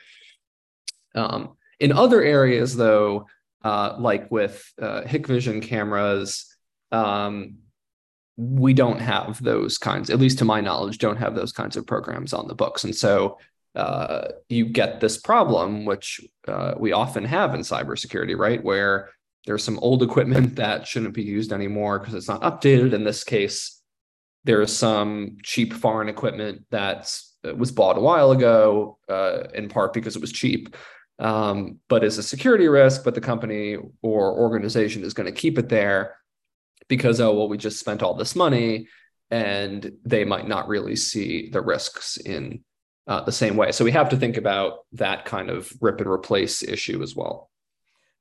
Um, 1.15 1.57
in 1.79 1.93
other 1.93 2.23
areas, 2.23 2.75
though, 2.75 3.27
uh, 3.63 3.97
like 3.99 4.31
with 4.31 4.73
uh, 4.81 5.03
Hikvision 5.03 5.63
cameras, 5.63 6.47
um, 6.93 7.57
we 8.37 8.73
don't 8.73 9.01
have 9.01 9.43
those 9.43 9.79
kinds, 9.79 10.11
at 10.11 10.19
least 10.19 10.39
to 10.39 10.45
my 10.45 10.61
knowledge, 10.61 10.99
don't 10.99 11.19
have 11.19 11.35
those 11.35 11.53
kinds 11.53 11.77
of 11.77 11.87
programs 11.87 12.33
on 12.33 12.49
the 12.49 12.55
books. 12.55 12.85
And 12.85 12.95
so 12.95 13.39
uh, 13.75 14.29
you 14.49 14.67
get 14.67 15.01
this 15.01 15.19
problem, 15.19 15.85
which 15.85 16.21
uh, 16.47 16.75
we 16.79 16.93
often 16.93 17.25
have 17.25 17.55
in 17.55 17.61
cybersecurity, 17.61 18.37
right? 18.37 18.63
Where 18.63 19.11
there's 19.47 19.65
some 19.65 19.79
old 19.81 20.03
equipment 20.03 20.57
that 20.57 20.87
shouldn't 20.87 21.15
be 21.15 21.23
used 21.23 21.53
anymore 21.53 21.99
because 21.99 22.15
it's 22.15 22.29
not 22.29 22.43
updated. 22.43 22.93
In 22.93 23.05
this 23.05 23.25
case, 23.25 23.81
there's 24.45 24.75
some 24.75 25.39
cheap 25.43 25.73
foreign 25.73 26.09
equipment 26.09 26.65
that 26.71 27.13
uh, 27.47 27.55
was 27.55 27.73
bought 27.73 27.99
a 27.99 28.01
while 28.01 28.31
ago, 28.31 28.99
uh, 29.09 29.45
in 29.55 29.69
part 29.69 29.93
because 29.93 30.17
it 30.17 30.21
was 30.21 30.33
cheap, 30.33 30.77
um, 31.19 31.79
but 31.89 32.05
is 32.05 32.19
a 32.19 32.23
security 32.23 32.69
risk. 32.69 33.03
But 33.05 33.15
the 33.15 33.21
company 33.21 33.77
or 34.03 34.39
organization 34.39 35.03
is 35.03 35.15
going 35.15 35.27
to 35.27 35.41
keep 35.41 35.59
it 35.59 35.69
there 35.69 36.17
because, 36.89 37.21
oh, 37.21 37.35
well, 37.35 37.49
we 37.49 37.59
just 37.59 37.81
spent 37.81 38.03
all 38.03 38.15
this 38.15 38.37
money 38.37 38.89
and 39.31 39.91
they 40.05 40.25
might 40.25 40.47
not 40.47 40.69
really 40.69 40.95
see 40.95 41.49
the 41.51 41.61
risks 41.61 42.19
in 42.19 42.63
uh, 43.07 43.23
the 43.23 43.33
same 43.33 43.57
way. 43.57 43.73
So 43.73 43.85
we 43.85 43.93
have 43.93 44.09
to 44.11 44.17
think 44.17 44.37
about 44.37 44.81
that 44.93 45.25
kind 45.25 45.51
of 45.51 45.73
rip 45.81 46.01
and 46.01 46.11
replace 46.11 46.63
issue 46.63 47.03
as 47.03 47.15
well. 47.15 47.51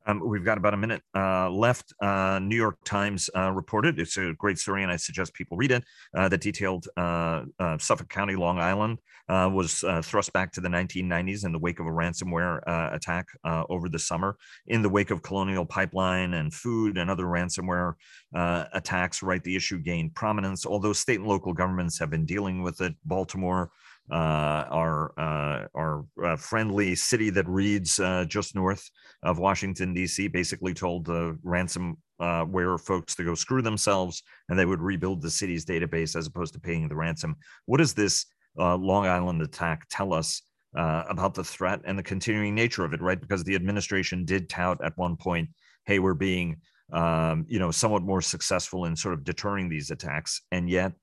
Um, 0.05 0.21
we've 0.27 0.43
got 0.43 0.57
about 0.57 0.73
a 0.73 0.77
minute 0.77 1.01
uh, 1.15 1.49
left. 1.49 1.93
Uh, 2.01 2.39
New 2.41 2.55
York 2.55 2.77
Times 2.83 3.29
uh, 3.35 3.51
reported 3.51 3.99
it's 3.99 4.17
a 4.17 4.33
great 4.37 4.59
story, 4.59 4.83
and 4.83 4.91
I 4.91 4.97
suggest 4.97 5.33
people 5.33 5.57
read 5.57 5.71
it. 5.71 5.83
Uh, 6.15 6.27
that 6.29 6.41
detailed 6.41 6.87
uh, 6.97 7.43
uh, 7.59 7.77
Suffolk 7.77 8.09
County, 8.09 8.35
Long 8.35 8.59
Island, 8.59 8.99
was 9.29 9.83
thrust 10.03 10.33
back 10.33 10.51
to 10.53 10.61
the 10.61 10.67
1990s 10.67 11.45
in 11.45 11.51
the 11.51 11.59
wake 11.59 11.79
of 11.79 11.87
a 11.87 11.89
ransomware 11.89 12.61
attack 12.93 13.27
over 13.45 13.89
the 13.89 13.99
summer. 13.99 14.37
In 14.67 14.81
the 14.81 14.89
wake 14.89 15.11
of 15.11 15.21
Colonial 15.21 15.65
Pipeline 15.65 16.33
and 16.33 16.53
food 16.53 16.97
and 16.97 17.09
other 17.09 17.25
ransomware 17.25 17.93
attacks, 18.33 19.23
right, 19.23 19.43
the 19.43 19.55
issue 19.55 19.79
gained 19.79 20.15
prominence. 20.15 20.65
Although 20.65 20.93
state 20.93 21.19
and 21.19 21.27
local 21.27 21.53
governments 21.53 21.97
have 21.99 22.09
been 22.09 22.25
dealing 22.25 22.61
with 22.61 22.81
it, 22.81 22.93
Baltimore 23.05 23.71
our 24.11 25.13
uh, 25.17 25.67
our 25.75 26.05
uh, 26.23 26.35
friendly 26.35 26.95
city 26.95 27.29
that 27.31 27.47
reads 27.47 27.99
just 28.27 28.55
north 28.55 28.89
of 29.23 29.39
Washington 29.39 29.93
D.C. 29.93 30.27
basically 30.27 30.73
told 30.73 31.05
the 31.05 31.37
ransomware 31.45 32.79
folks 32.79 33.15
to 33.15 33.23
go 33.23 33.35
screw 33.35 33.61
themselves, 33.61 34.23
and 34.49 34.57
they 34.57 34.65
would 34.65 34.81
rebuild 34.81 35.21
the 35.21 35.31
city's 35.31 35.65
database 35.65 36.15
as 36.15 36.27
opposed 36.27 36.53
to 36.53 36.59
paying 36.59 36.87
the 36.87 36.95
ransom. 36.95 37.35
What 37.65 37.77
does 37.77 37.93
this 37.93 38.25
Long 38.57 39.07
Island 39.07 39.41
attack 39.41 39.87
tell 39.89 40.13
us 40.13 40.41
uh, 40.75 41.03
about 41.09 41.33
the 41.33 41.43
threat 41.43 41.81
and 41.85 41.97
the 41.97 42.03
continuing 42.03 42.55
nature 42.55 42.83
of 42.83 42.93
it, 42.93 43.01
right? 43.01 43.19
Because 43.19 43.43
the 43.43 43.55
administration 43.55 44.25
did 44.25 44.49
tout 44.49 44.83
at 44.83 44.97
one 44.97 45.15
point, 45.15 45.49
hey, 45.85 45.99
we're 45.99 46.13
being, 46.13 46.57
um, 46.91 47.45
you 47.47 47.59
know, 47.59 47.71
somewhat 47.71 48.03
more 48.03 48.21
successful 48.21 48.85
in 48.85 48.95
sort 48.95 49.13
of 49.13 49.23
deterring 49.23 49.69
these 49.69 49.91
attacks. 49.91 50.41
And 50.51 50.69
yet 50.69 50.93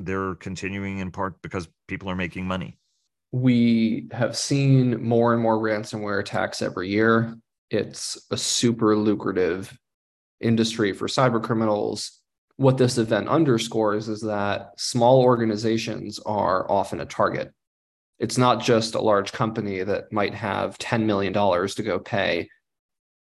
they're 0.00 0.34
continuing 0.36 0.98
in 0.98 1.10
part 1.10 1.40
because 1.42 1.68
people 1.86 2.08
are 2.10 2.16
making 2.16 2.46
money. 2.46 2.78
We 3.32 4.08
have 4.12 4.36
seen 4.36 5.02
more 5.02 5.34
and 5.34 5.42
more 5.42 5.58
ransomware 5.58 6.20
attacks 6.20 6.62
every 6.62 6.88
year. 6.88 7.36
It's 7.70 8.18
a 8.30 8.36
super 8.36 8.96
lucrative 8.96 9.76
industry 10.40 10.92
for 10.92 11.08
cyber 11.08 11.42
criminals. 11.42 12.20
What 12.56 12.78
this 12.78 12.98
event 12.98 13.28
underscores 13.28 14.08
is 14.08 14.22
that 14.22 14.72
small 14.78 15.20
organizations 15.20 16.18
are 16.20 16.70
often 16.70 17.00
a 17.00 17.06
target. 17.06 17.52
It's 18.18 18.38
not 18.38 18.62
just 18.62 18.94
a 18.94 19.00
large 19.00 19.32
company 19.32 19.82
that 19.82 20.12
might 20.12 20.34
have 20.34 20.78
$10 20.78 21.04
million 21.04 21.32
to 21.32 21.82
go 21.82 21.98
pay 21.98 22.48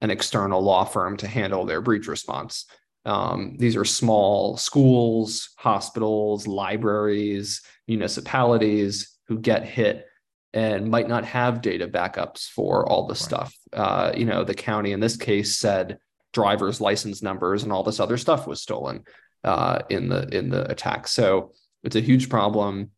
an 0.02 0.12
external 0.12 0.62
law 0.62 0.84
firm 0.84 1.18
to 1.18 1.28
handle 1.28 1.66
their 1.66 1.82
breach 1.82 2.08
response. 2.08 2.66
Um, 3.06 3.56
these 3.58 3.76
are 3.76 3.86
small 3.86 4.58
schools, 4.58 5.50
hospitals, 5.58 6.48
libraries, 6.48 7.62
municipalities 7.88 9.18
who 9.28 9.40
get 9.40 9.64
hit 9.64 10.08
and 10.54 10.90
might 10.90 11.08
not 11.08 11.26
have 11.26 11.62
data 11.62 11.88
backups 11.88 12.48
for 12.48 12.88
all 12.90 13.08
the 13.08 13.14
right. 13.14 13.18
stuff. 13.18 13.56
Uh, 13.74 14.12
you 14.16 14.26
know, 14.26 14.44
the 14.44 14.54
county 14.54 14.94
in 14.94 15.00
this 15.00 15.18
case 15.18 15.58
said 15.58 16.00
driver's 16.34 16.82
license 16.82 17.22
numbers 17.22 17.64
and 17.64 17.72
all 17.72 17.84
this 17.84 18.00
other 18.00 18.18
stuff 18.18 18.48
was 18.48 18.62
stolen 18.62 19.04
uh, 19.44 19.80
in 19.90 20.10
the 20.10 20.28
in 20.36 20.50
the 20.50 20.70
attack. 20.72 21.08
So 21.08 21.52
it's 21.84 21.96
a 21.96 22.02
huge 22.02 22.30
problem 22.30 22.92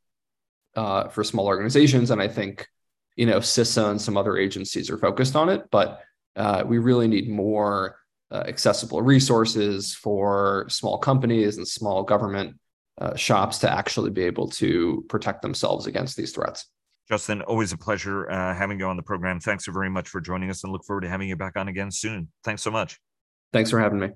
uh, 0.76 1.10
for 1.10 1.24
small 1.24 1.48
organizations, 1.48 2.12
and 2.12 2.22
I 2.22 2.28
think 2.28 2.67
you 3.15 3.26
know 3.26 3.39
CISA 3.39 3.91
and 3.91 4.02
some 4.02 4.17
other 4.17 4.38
agencies 4.38 4.89
are 4.89 4.98
focused 4.98 5.36
on 5.36 5.50
it, 5.50 5.63
but 5.72 6.02
uh, 6.36 6.63
we 6.65 6.78
really 6.78 7.08
need 7.08 7.28
more 7.28 7.98
uh, 8.32 8.44
accessible 8.48 9.02
resources 9.02 9.94
for 9.94 10.66
small 10.70 10.98
companies 10.98 11.58
and 11.58 11.68
small 11.68 12.04
government 12.04 12.58
uh, 13.00 13.16
shops 13.16 13.60
to 13.60 13.72
actually 13.72 14.10
be 14.10 14.24
able 14.24 14.50
to 14.50 15.06
protect 15.08 15.42
themselves 15.42 15.88
against 15.88 16.18
these 16.18 16.32
threats. 16.32 16.66
Justin, 17.08 17.42
always 17.44 17.72
a 17.72 17.78
pleasure 17.78 18.30
uh, 18.30 18.54
having 18.54 18.80
you 18.80 18.86
on 18.86 18.98
the 18.98 19.04
program. 19.04 19.40
Thanks 19.40 19.66
so 19.66 19.72
very 19.72 19.90
much 19.90 20.10
for 20.10 20.20
joining 20.20 20.50
us 20.50 20.63
and 20.63 20.74
look 20.74 20.84
forward 20.84 21.02
to 21.02 21.10
having 21.10 21.30
you 21.30 21.38
back 21.38 21.56
on 21.56 21.70
again 21.70 21.90
soon. 21.90 22.30
Thanks 22.44 22.62
so 22.62 22.72
much. 22.72 23.00
Thanks 23.54 23.70
for 23.70 23.80
having 23.80 24.00
me. 24.00 24.10